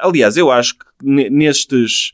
Aliás, 0.00 0.36
eu 0.36 0.50
acho 0.50 0.76
que 0.78 0.84
ne- 1.02 1.30
nestes, 1.30 2.12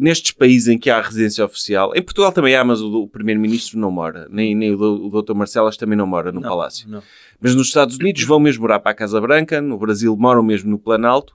nestes 0.00 0.32
países 0.32 0.68
em 0.68 0.78
que 0.78 0.88
há 0.90 1.00
residência 1.00 1.44
oficial, 1.44 1.92
em 1.94 2.02
Portugal 2.02 2.32
também 2.32 2.56
há, 2.56 2.64
mas 2.64 2.80
o, 2.80 3.02
o 3.02 3.08
Primeiro-Ministro 3.08 3.78
não 3.78 3.90
mora, 3.90 4.26
nem, 4.30 4.54
nem 4.54 4.72
o, 4.74 4.78
o 5.06 5.22
Dr. 5.22 5.34
Marcelas 5.34 5.76
também 5.76 5.96
não 5.98 6.06
mora 6.06 6.32
no 6.32 6.40
Não, 6.40 6.48
Palácio. 6.48 6.88
Não. 6.88 7.02
Mas 7.40 7.54
nos 7.54 7.66
Estados 7.66 7.96
Unidos 7.98 8.22
vão 8.24 8.40
mesmo 8.40 8.62
morar 8.62 8.78
para 8.80 8.92
a 8.92 8.94
Casa 8.94 9.20
Branca, 9.20 9.60
no 9.60 9.76
Brasil 9.78 10.16
moram 10.16 10.42
mesmo 10.42 10.70
no 10.70 10.78
Planalto. 10.78 11.34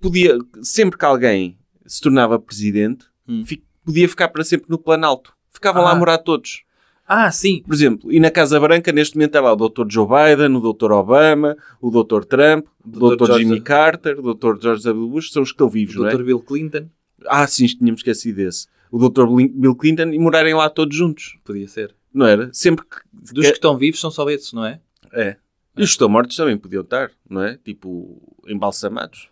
Podia, 0.00 0.36
sempre 0.62 0.98
que 0.98 1.04
alguém 1.04 1.56
se 1.86 2.00
tornava 2.00 2.38
presidente, 2.38 3.04
Hum. 3.28 3.44
fi- 3.46 3.62
podia 3.84 4.08
ficar 4.08 4.28
para 4.28 4.42
sempre 4.42 4.66
no 4.68 4.78
Planalto. 4.78 5.32
Ficavam 5.50 5.82
lá 5.84 5.90
Ah. 5.90 5.92
a 5.92 5.98
morar 5.98 6.18
todos. 6.18 6.62
Ah, 7.06 7.30
sim. 7.30 7.62
Por 7.66 7.74
exemplo, 7.74 8.10
e 8.10 8.18
na 8.18 8.30
Casa 8.30 8.58
Branca, 8.58 8.90
neste 8.90 9.16
momento, 9.16 9.30
está 9.36 9.40
lá 9.40 9.52
o 9.52 9.56
Dr. 9.68 9.84
Joe 9.88 10.06
Biden, 10.06 10.56
o 10.56 10.72
Dr. 10.72 10.92
Obama, 10.92 11.56
o 11.80 11.90
Dr. 11.90 12.24
Trump, 12.24 12.66
o 12.84 13.10
Dr. 13.10 13.16
Dr. 13.26 13.38
Jimmy 13.38 13.60
Carter, 13.60 14.18
o 14.18 14.34
Dr. 14.34 14.56
George 14.62 14.82
W. 14.84 15.08
Bush, 15.08 15.30
são 15.30 15.42
os 15.42 15.50
que 15.50 15.54
estão 15.54 15.68
vivos, 15.68 15.94
O 15.96 16.00
não 16.00 16.08
é? 16.08 16.14
Dr. 16.16 16.22
Bill 16.22 16.40
Clinton. 16.40 16.86
Ah, 17.26 17.46
sim, 17.46 17.66
tínhamos 17.66 18.00
esquecido 18.00 18.36
desse. 18.36 18.66
O 18.90 18.98
Dr. 19.08 19.24
Bill 19.54 19.74
Clinton 19.74 20.10
e 20.10 20.18
morarem 20.18 20.54
lá 20.54 20.68
todos 20.68 20.96
juntos, 20.96 21.36
Podia 21.44 21.66
ser. 21.66 21.94
não 22.12 22.26
era? 22.26 22.50
Sempre 22.52 22.84
que... 22.84 22.96
Dos 23.32 23.46
que 23.46 23.52
estão 23.52 23.76
vivos 23.78 24.00
são 24.00 24.10
só 24.10 24.28
esses, 24.28 24.52
não 24.52 24.64
é? 24.66 24.80
É. 25.12 25.36
E 25.76 25.82
os 25.82 25.88
que 25.90 25.92
estão 25.94 26.08
mortos 26.08 26.36
também 26.36 26.58
podiam 26.58 26.82
estar, 26.82 27.10
não 27.28 27.42
é? 27.42 27.56
Tipo, 27.64 28.20
embalsamados. 28.46 29.28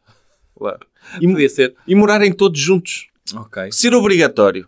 Lá. 0.59 0.79
E, 1.21 1.27
Podia 1.29 1.49
ser. 1.49 1.75
e 1.87 1.95
morarem 1.95 2.33
todos 2.33 2.59
juntos. 2.61 3.09
Ok. 3.35 3.71
Ser 3.73 3.95
obrigatório. 3.95 4.67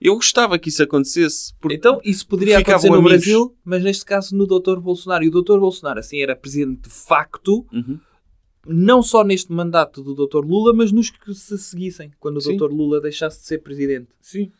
Eu 0.00 0.14
gostava 0.16 0.58
que 0.58 0.68
isso 0.68 0.82
acontecesse. 0.82 1.52
Então, 1.70 2.00
isso 2.04 2.26
poderia 2.26 2.58
acontecer 2.58 2.88
no 2.88 2.94
amigos. 2.94 3.10
Brasil, 3.12 3.56
mas 3.64 3.82
neste 3.84 4.04
caso 4.04 4.34
no 4.36 4.46
Dr. 4.46 4.80
Bolsonaro. 4.80 5.22
E 5.24 5.28
o 5.28 5.30
Dr. 5.30 5.58
Bolsonaro, 5.58 6.00
assim, 6.00 6.20
era 6.20 6.34
presidente 6.34 6.82
de 6.82 6.90
facto, 6.90 7.64
Uhum. 7.72 8.00
Não 8.66 9.02
só 9.02 9.24
neste 9.24 9.52
mandato 9.52 10.02
do 10.02 10.14
Dr. 10.14 10.44
Lula, 10.44 10.72
mas 10.72 10.92
nos 10.92 11.10
que 11.10 11.34
se 11.34 11.58
seguissem, 11.58 12.10
quando 12.20 12.36
o 12.36 12.40
Sim. 12.40 12.56
Dr. 12.56 12.70
Lula 12.70 13.00
deixasse 13.00 13.40
de 13.40 13.46
ser 13.46 13.58
presidente. 13.58 14.08
Sim. 14.20 14.50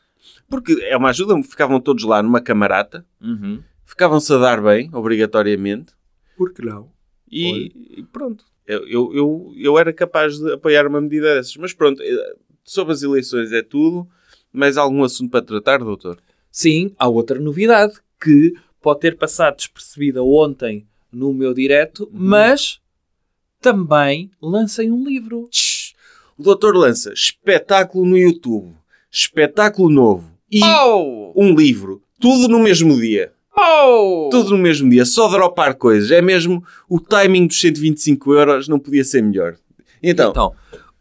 Porque 0.48 0.72
é 0.82 0.96
uma 0.96 1.10
ajuda, 1.10 1.40
ficavam 1.42 1.80
todos 1.80 2.04
lá 2.04 2.22
numa 2.22 2.40
camarata, 2.40 3.04
Uhum. 3.20 3.60
ficavam-se 3.84 4.32
a 4.32 4.38
dar 4.38 4.62
bem, 4.62 4.88
obrigatoriamente, 4.92 5.92
Por 6.36 6.52
que 6.52 6.62
não? 6.64 6.90
e, 7.30 7.98
e 7.98 8.02
pronto. 8.12 8.44
Eu, 8.66 8.86
eu, 8.86 9.14
eu, 9.14 9.52
eu 9.56 9.78
era 9.78 9.92
capaz 9.92 10.38
de 10.38 10.52
apoiar 10.52 10.86
uma 10.86 11.00
medida 11.00 11.34
dessas. 11.34 11.56
Mas 11.56 11.72
pronto, 11.72 12.00
eh, 12.02 12.36
sobre 12.62 12.92
as 12.92 13.02
eleições 13.02 13.50
é 13.52 13.60
tudo. 13.62 14.06
Mais 14.52 14.76
algum 14.76 15.02
assunto 15.02 15.30
para 15.30 15.42
tratar, 15.44 15.78
doutor? 15.78 16.18
Sim, 16.50 16.94
há 16.98 17.08
outra 17.08 17.40
novidade 17.40 17.94
que 18.22 18.54
pode 18.80 19.00
ter 19.00 19.16
passado 19.16 19.56
despercebida 19.56 20.22
ontem 20.22 20.86
no 21.10 21.32
meu 21.32 21.52
direto, 21.54 22.08
mas 22.12 22.80
também 23.62 24.30
lancei 24.42 24.90
um 24.90 25.04
livro. 25.04 25.48
Tch, 25.50 25.94
O 26.36 26.42
doutor 26.42 26.74
lança 26.76 27.12
espetáculo 27.12 28.04
no 28.04 28.18
YouTube, 28.18 28.74
espetáculo 29.10 29.88
novo 29.88 30.32
e 30.50 30.60
Oh! 30.64 31.32
um 31.36 31.54
livro. 31.54 32.02
Tudo 32.20 32.48
no 32.48 32.58
mesmo 32.58 33.00
dia. 33.00 33.32
Oh! 33.56 34.28
Tudo 34.30 34.50
no 34.50 34.58
mesmo 34.58 34.90
dia. 34.90 35.04
Só 35.04 35.28
dropar 35.28 35.74
coisas. 35.74 36.10
É 36.10 36.20
mesmo 36.20 36.64
o 36.88 36.98
timing 37.00 37.46
dos 37.46 37.60
125 37.60 38.32
euros 38.34 38.68
não 38.68 38.78
podia 38.78 39.04
ser 39.04 39.22
melhor. 39.22 39.56
Então, 40.02 40.30
Então, 40.30 40.52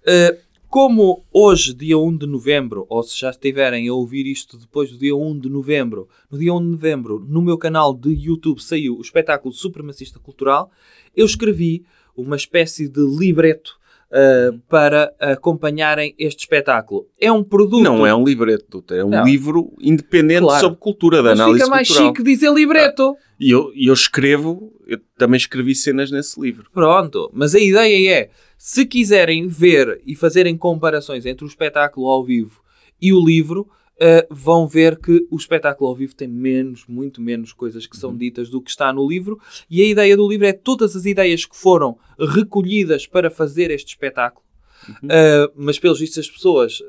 eh, 0.05 0.37
como 0.67 1.23
hoje, 1.33 1.73
dia 1.73 1.97
1 1.97 2.15
de 2.17 2.25
novembro, 2.25 2.85
ou 2.89 3.03
se 3.03 3.19
já 3.19 3.29
estiverem 3.29 3.87
a 3.87 3.93
ouvir 3.93 4.25
isto 4.25 4.57
depois 4.57 4.89
do 4.91 4.97
dia 4.97 5.15
1 5.15 5.39
de 5.39 5.49
novembro, 5.49 6.07
no 6.29 6.37
dia 6.39 6.53
1 6.53 6.59
de 6.61 6.67
novembro, 6.67 7.25
no 7.27 7.41
meu 7.41 7.57
canal 7.57 7.93
de 7.93 8.09
YouTube 8.13 8.61
saiu 8.61 8.97
o 8.97 9.01
espetáculo 9.01 9.53
Supremacista 9.53 10.17
Cultural, 10.19 10.71
eu 11.15 11.25
escrevi 11.25 11.83
uma 12.15 12.35
espécie 12.35 12.87
de 12.87 13.01
libreto 13.01 13.79
eh, 14.13 14.51
para 14.67 15.13
acompanharem 15.19 16.13
este 16.19 16.39
espetáculo. 16.41 17.07
É 17.19 17.31
um 17.31 17.41
produto... 17.43 17.81
não 17.81 18.05
é 18.05 18.13
um 18.13 18.23
libreto, 18.25 18.65
doutor. 18.69 18.97
É 18.97 19.05
um 19.05 19.09
Não. 19.09 19.23
livro 19.23 19.73
independente 19.79 20.41
Claro. 20.41 20.59
sobre 20.59 20.77
cultura, 20.79 21.17
da 21.23 21.29
Mas 21.29 21.39
análise 21.39 21.59
fica 21.59 21.69
mais 21.69 21.87
cultural. 21.87 22.09
chique 22.09 22.23
dizer 22.23 22.51
libreto. 22.51 23.15
E 23.39 23.49
eu, 23.51 23.71
e 23.73 23.87
eu 23.87 23.93
escrevo, 23.93 24.73
eu 24.85 24.99
também 25.17 25.37
escrevi 25.37 25.73
cenas 25.73 26.11
nesse 26.11 26.39
livro. 26.39 26.69
Pronto, 26.73 27.31
mas 27.33 27.55
a 27.55 27.59
ideia 27.59 28.13
é, 28.13 28.29
se 28.57 28.85
quiserem 28.85 29.47
ver 29.47 30.01
e 30.05 30.13
fazerem 30.15 30.57
comparações 30.57 31.25
entre 31.25 31.45
o 31.45 31.47
espetáculo 31.47 32.07
ao 32.07 32.23
vivo 32.23 32.61
e 33.01 33.13
o 33.13 33.25
livro, 33.25 33.67
eh, 34.01 34.27
vão 34.31 34.67
ver 34.67 34.97
que 34.99 35.27
o 35.29 35.35
espetáculo 35.37 35.89
ao 35.89 35.95
vivo 35.95 36.15
tem 36.15 36.27
menos, 36.27 36.85
muito 36.87 37.21
menos 37.21 37.53
coisas 37.53 37.85
que 37.85 37.95
são 37.95 38.17
ditas 38.17 38.49
do 38.49 38.59
que 38.59 38.71
está 38.71 38.91
no 38.91 39.07
livro. 39.07 39.39
E 39.69 39.81
a 39.81 39.85
ideia 39.85 40.17
do 40.17 40.27
livro 40.27 40.47
é 40.47 40.51
todas 40.53 40.95
as 40.95 41.05
ideias 41.05 41.45
que 41.45 41.55
foram 41.55 41.97
recolhidas 42.19 43.05
para 43.05 43.29
fazer 43.29 43.69
este 43.69 43.89
espetáculo. 43.89 44.43
Eh, 45.07 45.51
mas 45.55 45.77
pelos 45.77 45.99
vistos 45.99 46.17
as 46.17 46.29
pessoas 46.29 46.79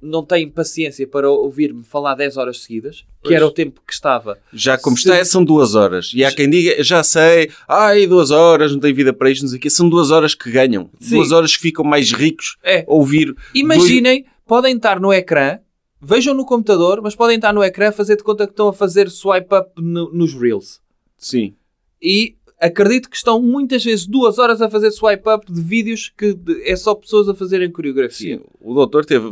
não 0.00 0.24
têm 0.24 0.48
paciência 0.48 1.06
para 1.06 1.28
ouvir-me 1.30 1.82
falar 1.82 2.14
10 2.14 2.36
horas 2.36 2.62
seguidas, 2.62 3.00
que 3.00 3.06
Pois. 3.24 3.34
era 3.34 3.46
o 3.46 3.50
tempo 3.50 3.80
que 3.86 3.92
estava. 3.92 4.38
Já 4.52 4.78
como 4.78 4.96
Se- 4.96 5.10
está, 5.10 5.24
são 5.24 5.42
duas 5.44 5.74
horas. 5.74 6.12
E 6.14 6.22
há 6.24 6.30
quem 6.32 6.48
diga, 6.48 6.82
já 6.84 7.02
sei, 7.02 7.50
ai, 7.66 8.06
duas 8.06 8.30
horas, 8.30 8.72
não 8.72 8.78
tem 8.78 8.92
vida 8.94 9.12
para 9.12 9.30
isto, 9.30 9.42
não 9.42 9.48
sei 9.48 9.58
o 9.58 9.60
quê. 9.60 9.70
São 9.70 9.88
duas 9.88 10.10
horas 10.10 10.34
que 10.34 10.50
ganham. 10.50 10.90
Sim. 11.00 11.16
Duas 11.16 11.32
horas 11.32 11.56
que 11.56 11.62
ficam 11.62 11.84
mais 11.84 12.12
ricos 12.12 12.56
É. 12.62 12.80
a 12.80 12.84
ouvir. 12.86 13.34
Imaginem, 13.54 14.24
podem 14.46 14.76
estar 14.76 15.00
no 15.00 15.12
ecrã, 15.12 15.58
vejam 16.00 16.34
no 16.34 16.44
computador, 16.44 17.00
mas 17.02 17.14
podem 17.14 17.36
estar 17.36 17.52
no 17.52 17.62
ecrã 17.64 17.88
a 17.88 17.92
fazer 17.92 18.16
de 18.16 18.22
conta 18.24 18.46
que 18.46 18.52
estão 18.52 18.68
a 18.68 18.72
fazer 18.72 19.10
swipe 19.10 19.54
up 19.54 19.70
no- 19.80 20.12
nos 20.12 20.34
Reels. 20.34 20.80
Sim. 21.16 21.54
E 22.02 22.36
acredito 22.60 23.10
que 23.10 23.16
estão 23.16 23.40
muitas 23.40 23.84
vezes 23.84 24.06
duas 24.06 24.38
horas 24.38 24.62
a 24.62 24.70
fazer 24.70 24.90
swipe 24.90 25.28
up 25.28 25.50
de 25.52 25.60
vídeos 25.60 26.12
que 26.16 26.36
é 26.64 26.74
só 26.76 26.94
pessoas 26.94 27.28
a 27.28 27.34
fazerem 27.34 27.70
coreografia. 27.70 28.38
Sim, 28.38 28.44
o 28.60 28.74
doutor 28.74 29.04
teve, 29.04 29.26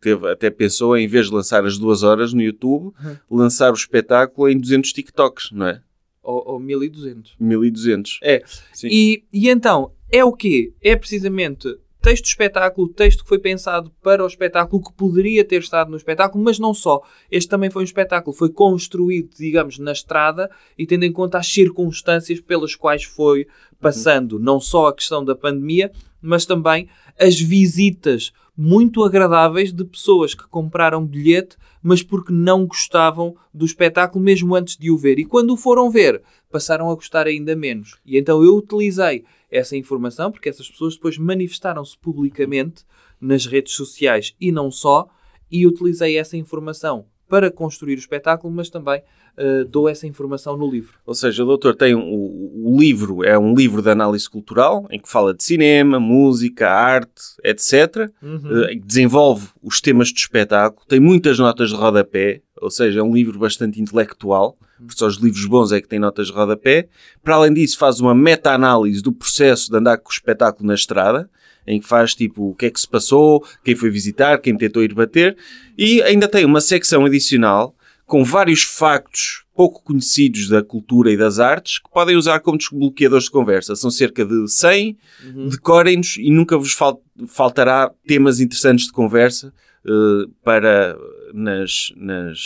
teve, 0.00 0.28
até 0.30 0.48
pensou 0.50 0.96
em 0.96 1.06
vez 1.08 1.26
de 1.26 1.34
lançar 1.34 1.64
as 1.64 1.76
duas 1.78 2.02
horas 2.02 2.32
no 2.32 2.42
YouTube, 2.42 2.92
lançar 3.30 3.70
o 3.70 3.74
espetáculo 3.74 4.48
em 4.48 4.58
200 4.58 4.92
TikToks, 4.92 5.50
não 5.52 5.66
é? 5.66 5.82
Ou, 6.22 6.42
ou 6.52 6.60
1200. 6.60 7.34
1200. 7.40 8.18
É. 8.22 8.42
Sim. 8.72 8.88
E, 8.90 9.24
e 9.32 9.48
então, 9.48 9.92
é 10.10 10.24
o 10.24 10.32
quê? 10.32 10.72
É 10.82 10.94
precisamente 10.94 11.74
texto 12.08 12.24
do 12.24 12.28
espetáculo, 12.28 12.88
texto 12.88 13.22
que 13.22 13.28
foi 13.28 13.38
pensado 13.38 13.92
para 14.02 14.24
o 14.24 14.26
espetáculo, 14.26 14.82
que 14.82 14.92
poderia 14.94 15.44
ter 15.44 15.60
estado 15.60 15.90
no 15.90 15.96
espetáculo, 15.96 16.42
mas 16.42 16.58
não 16.58 16.72
só. 16.72 17.02
Este 17.30 17.50
também 17.50 17.68
foi 17.68 17.82
um 17.82 17.84
espetáculo, 17.84 18.34
foi 18.34 18.48
construído, 18.48 19.28
digamos, 19.36 19.78
na 19.78 19.92
estrada 19.92 20.50
e 20.78 20.86
tendo 20.86 21.04
em 21.04 21.12
conta 21.12 21.36
as 21.36 21.46
circunstâncias 21.46 22.40
pelas 22.40 22.74
quais 22.74 23.04
foi 23.04 23.46
passando, 23.78 24.38
não 24.38 24.58
só 24.58 24.86
a 24.86 24.94
questão 24.94 25.22
da 25.22 25.34
pandemia, 25.34 25.92
mas 26.20 26.46
também 26.46 26.88
as 27.20 27.38
visitas 27.38 28.32
muito 28.56 29.04
agradáveis 29.04 29.70
de 29.70 29.84
pessoas 29.84 30.34
que 30.34 30.48
compraram 30.48 31.06
bilhete, 31.06 31.56
mas 31.82 32.02
porque 32.02 32.32
não 32.32 32.66
gostavam 32.66 33.36
do 33.52 33.66
espetáculo 33.66 34.24
mesmo 34.24 34.54
antes 34.54 34.76
de 34.76 34.90
o 34.90 34.96
ver. 34.96 35.18
E 35.18 35.24
quando 35.26 35.52
o 35.52 35.56
foram 35.56 35.90
ver, 35.90 36.22
passaram 36.50 36.90
a 36.90 36.94
gostar 36.94 37.26
ainda 37.26 37.54
menos. 37.54 37.98
E 38.04 38.18
então 38.18 38.42
eu 38.42 38.56
utilizei 38.56 39.24
essa 39.50 39.76
informação, 39.76 40.30
porque 40.30 40.48
essas 40.48 40.68
pessoas 40.68 40.94
depois 40.94 41.18
manifestaram-se 41.18 41.96
publicamente 41.98 42.84
nas 43.20 43.46
redes 43.46 43.74
sociais 43.74 44.34
e 44.40 44.52
não 44.52 44.70
só, 44.70 45.08
e 45.50 45.66
utilizei 45.66 46.18
essa 46.18 46.36
informação 46.36 47.06
para 47.28 47.50
construir 47.50 47.94
o 47.94 47.98
espetáculo, 47.98 48.52
mas 48.52 48.70
também 48.70 49.02
uh, 49.36 49.64
dou 49.66 49.88
essa 49.88 50.06
informação 50.06 50.56
no 50.56 50.70
livro. 50.70 50.94
Ou 51.04 51.14
seja, 51.14 51.42
o 51.42 51.46
doutor 51.46 51.74
tem 51.74 51.94
um, 51.94 52.02
o, 52.02 52.76
livro, 52.78 53.24
é 53.24 53.38
um 53.38 53.54
livro 53.54 53.82
de 53.82 53.90
análise 53.90 54.28
cultural, 54.28 54.86
em 54.90 54.98
que 54.98 55.08
fala 55.08 55.34
de 55.34 55.44
cinema, 55.44 56.00
música, 56.00 56.70
arte, 56.70 57.22
etc. 57.44 58.10
Uhum. 58.22 58.36
Uh, 58.36 58.80
desenvolve 58.84 59.48
os 59.62 59.80
temas 59.80 60.12
do 60.12 60.16
espetáculo, 60.16 60.86
tem 60.88 61.00
muitas 61.00 61.38
notas 61.38 61.70
de 61.70 61.76
rodapé, 61.76 62.40
ou 62.60 62.70
seja, 62.70 63.00
é 63.00 63.02
um 63.02 63.14
livro 63.14 63.38
bastante 63.38 63.80
intelectual, 63.80 64.56
porque 64.78 64.96
só 64.96 65.06
os 65.06 65.16
livros 65.16 65.44
bons 65.44 65.72
é 65.72 65.80
que 65.80 65.88
têm 65.88 65.98
notas 65.98 66.28
de 66.28 66.32
rodapé. 66.32 66.88
Para 67.22 67.34
além 67.34 67.52
disso, 67.52 67.78
faz 67.78 68.00
uma 68.00 68.14
meta-análise 68.14 69.02
do 69.02 69.12
processo 69.12 69.70
de 69.70 69.76
andar 69.76 69.98
com 69.98 70.08
o 70.08 70.12
espetáculo 70.12 70.66
na 70.66 70.74
estrada, 70.74 71.28
em 71.68 71.78
que 71.78 71.86
faz 71.86 72.14
tipo 72.14 72.50
o 72.50 72.54
que 72.54 72.66
é 72.66 72.70
que 72.70 72.80
se 72.80 72.88
passou, 72.88 73.44
quem 73.62 73.76
foi 73.76 73.90
visitar, 73.90 74.38
quem 74.38 74.56
tentou 74.56 74.82
ir 74.82 74.94
bater, 74.94 75.36
e 75.76 76.02
ainda 76.02 76.26
tem 76.26 76.44
uma 76.44 76.60
secção 76.60 77.04
adicional 77.04 77.74
com 78.06 78.24
vários 78.24 78.62
factos 78.62 79.44
pouco 79.54 79.82
conhecidos 79.82 80.48
da 80.48 80.62
cultura 80.62 81.12
e 81.12 81.16
das 81.16 81.38
artes 81.38 81.78
que 81.78 81.90
podem 81.90 82.16
usar 82.16 82.40
como 82.40 82.56
desbloqueadores 82.56 83.24
de 83.24 83.30
conversa. 83.30 83.76
São 83.76 83.90
cerca 83.90 84.24
de 84.24 84.48
100, 84.48 84.96
uhum. 85.24 85.48
decorem-nos 85.48 86.16
e 86.16 86.30
nunca 86.30 86.56
vos 86.56 86.72
fal 86.72 87.02
faltará 87.26 87.90
temas 88.06 88.40
interessantes 88.40 88.86
de 88.86 88.92
conversa 88.92 89.52
uh, 89.84 90.28
para 90.42 90.96
nas, 91.34 91.92
nas, 91.96 92.38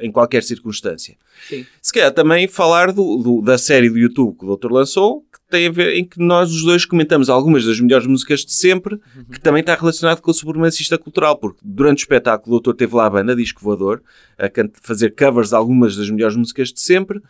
em 0.00 0.12
qualquer 0.12 0.42
circunstância. 0.42 1.16
Sim. 1.48 1.66
Se 1.82 1.92
calhar 1.92 2.12
também 2.12 2.46
falar 2.46 2.92
do, 2.92 3.16
do, 3.16 3.42
da 3.42 3.58
série 3.58 3.90
do 3.90 3.98
YouTube 3.98 4.36
que 4.38 4.44
o 4.44 4.48
doutor 4.48 4.70
lançou, 4.70 5.24
tem 5.54 5.68
a 5.68 5.70
ver 5.70 5.94
em 5.94 6.04
que 6.04 6.18
nós 6.18 6.50
os 6.50 6.64
dois 6.64 6.84
comentamos 6.84 7.30
algumas 7.30 7.64
das 7.64 7.78
melhores 7.78 8.08
músicas 8.08 8.44
de 8.44 8.52
sempre, 8.52 8.94
uhum. 8.94 9.24
que 9.30 9.38
também 9.38 9.60
está 9.60 9.76
relacionado 9.76 10.20
com 10.20 10.32
o 10.32 10.34
supremacista 10.34 10.98
cultural, 10.98 11.38
porque 11.38 11.60
durante 11.62 12.00
o 12.00 12.02
espetáculo 12.02 12.56
o 12.56 12.58
doutor 12.58 12.74
teve 12.74 12.96
lá 12.96 13.06
a 13.06 13.10
banda 13.10 13.36
Disco 13.36 13.62
Voador 13.62 14.02
a 14.36 14.50
fazer 14.82 15.14
covers 15.14 15.50
de 15.50 15.54
algumas 15.54 15.94
das 15.94 16.10
melhores 16.10 16.34
músicas 16.34 16.72
de 16.72 16.80
sempre, 16.80 17.22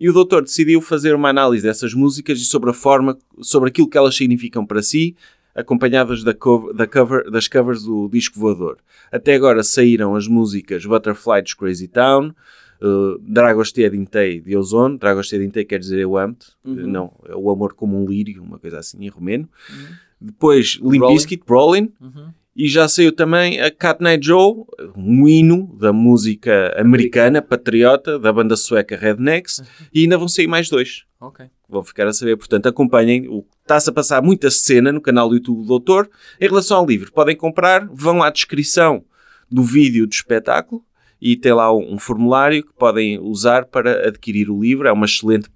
e 0.00 0.10
o 0.10 0.12
doutor 0.12 0.42
decidiu 0.42 0.80
fazer 0.80 1.14
uma 1.14 1.28
análise 1.28 1.62
dessas 1.62 1.94
músicas 1.94 2.40
e 2.40 2.44
sobre 2.44 2.70
a 2.70 2.72
forma, 2.72 3.16
sobre 3.40 3.68
aquilo 3.68 3.88
que 3.88 3.96
elas 3.96 4.16
significam 4.16 4.66
para 4.66 4.82
si, 4.82 5.14
acompanhadas 5.54 6.24
da 6.24 6.34
cover, 6.34 6.74
da 6.74 6.86
cover, 6.86 7.30
das 7.30 7.46
covers 7.46 7.84
do 7.84 8.08
Disco 8.08 8.40
Voador. 8.40 8.78
Até 9.12 9.36
agora 9.36 9.62
saíram 9.62 10.16
as 10.16 10.26
músicas 10.26 10.84
Butterfly 10.84 11.42
de 11.42 11.54
Crazy 11.54 11.86
Town, 11.86 12.34
Uh, 12.80 13.18
Dragostea 13.20 13.90
Dintei 13.90 14.40
de 14.40 14.56
Ozone. 14.56 14.98
Dragostea 14.98 15.38
Dintei 15.38 15.64
quer 15.64 15.78
dizer 15.78 15.98
eu 15.98 16.16
amo-te. 16.16 16.46
Uhum. 16.64 16.86
Não, 16.86 17.12
é 17.26 17.34
o 17.34 17.50
amor 17.50 17.74
como 17.74 18.00
um 18.00 18.06
lírio, 18.06 18.42
uma 18.42 18.58
coisa 18.58 18.78
assim 18.78 19.04
em 19.04 19.08
romeno. 19.08 19.48
Uhum. 19.70 19.86
Depois 20.20 20.78
Limp 20.82 21.06
Bizkit, 21.08 21.42
Brawling. 21.46 21.92
Uhum. 22.00 22.32
E 22.54 22.68
já 22.68 22.88
saiu 22.88 23.12
também 23.12 23.60
a 23.60 23.70
Cat 23.70 24.02
Night 24.02 24.26
Joe, 24.26 24.64
um 24.96 25.28
hino 25.28 25.76
da 25.78 25.92
música 25.92 26.74
americana, 26.76 27.40
patriota, 27.40 28.18
da 28.18 28.32
banda 28.32 28.56
sueca 28.56 28.96
Rednecks. 28.96 29.60
Uhum. 29.60 29.66
E 29.94 30.02
ainda 30.02 30.18
vão 30.18 30.26
sair 30.26 30.48
mais 30.48 30.68
dois. 30.68 31.04
Ok. 31.20 31.46
Vão 31.68 31.84
ficar 31.84 32.06
a 32.06 32.12
saber. 32.12 32.36
Portanto, 32.36 32.66
acompanhem. 32.66 33.44
Está-se 33.62 33.90
a 33.90 33.92
passar 33.92 34.22
muita 34.22 34.50
cena 34.50 34.90
no 34.90 35.00
canal 35.00 35.28
do 35.28 35.36
YouTube 35.36 35.60
do 35.60 35.66
Doutor. 35.66 36.10
Em 36.40 36.48
relação 36.48 36.78
ao 36.78 36.86
livro, 36.86 37.12
podem 37.12 37.36
comprar. 37.36 37.86
Vão 37.92 38.22
à 38.22 38.30
descrição 38.30 39.04
do 39.50 39.62
vídeo 39.62 40.06
do 40.06 40.12
espetáculo 40.12 40.84
e 41.20 41.36
tem 41.36 41.52
lá 41.52 41.72
um, 41.74 41.94
um 41.94 41.98
formulário 41.98 42.62
que 42.64 42.72
podem 42.72 43.18
usar 43.18 43.66
para 43.66 44.08
adquirir 44.08 44.50
o 44.50 44.60
livro. 44.60 44.88
É 44.88 44.92
uma 44.92 45.06
excelente, 45.06 45.48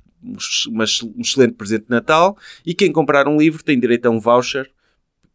uma, 0.68 0.85
um 0.85 1.20
excelente 1.20 1.55
presente 1.55 1.85
de 1.85 1.90
Natal 1.90 2.37
e 2.64 2.75
quem 2.75 2.92
comprar 2.92 3.29
um 3.29 3.37
livro 3.37 3.62
tem 3.62 3.79
direito 3.79 4.07
a 4.07 4.11
um 4.11 4.20
voucher 4.20 4.70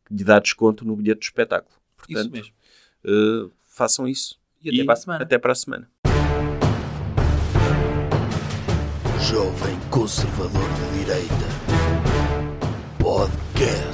que 0.06 0.14
lhe 0.14 0.24
dá 0.24 0.40
desconto 0.40 0.86
no 0.86 0.96
bilhete 0.96 1.20
do 1.20 1.24
espetáculo. 1.24 1.76
Portanto, 1.98 2.20
isso 2.20 2.32
mesmo. 2.32 2.54
Uh, 3.04 3.52
façam 3.66 4.08
isso. 4.08 4.40
E 4.64 4.70
até 4.70 4.78
e 4.78 4.86
para 4.86 4.94
a 4.94 4.98
semana. 4.98 5.24
Até 5.24 5.38
para 5.38 5.52
a 5.52 5.56
semana. 5.56 5.90
Jovem 9.30 9.78
Conservador 9.90 10.70
de 10.74 11.00
Direita. 11.00 11.48
Podcast. 13.00 13.87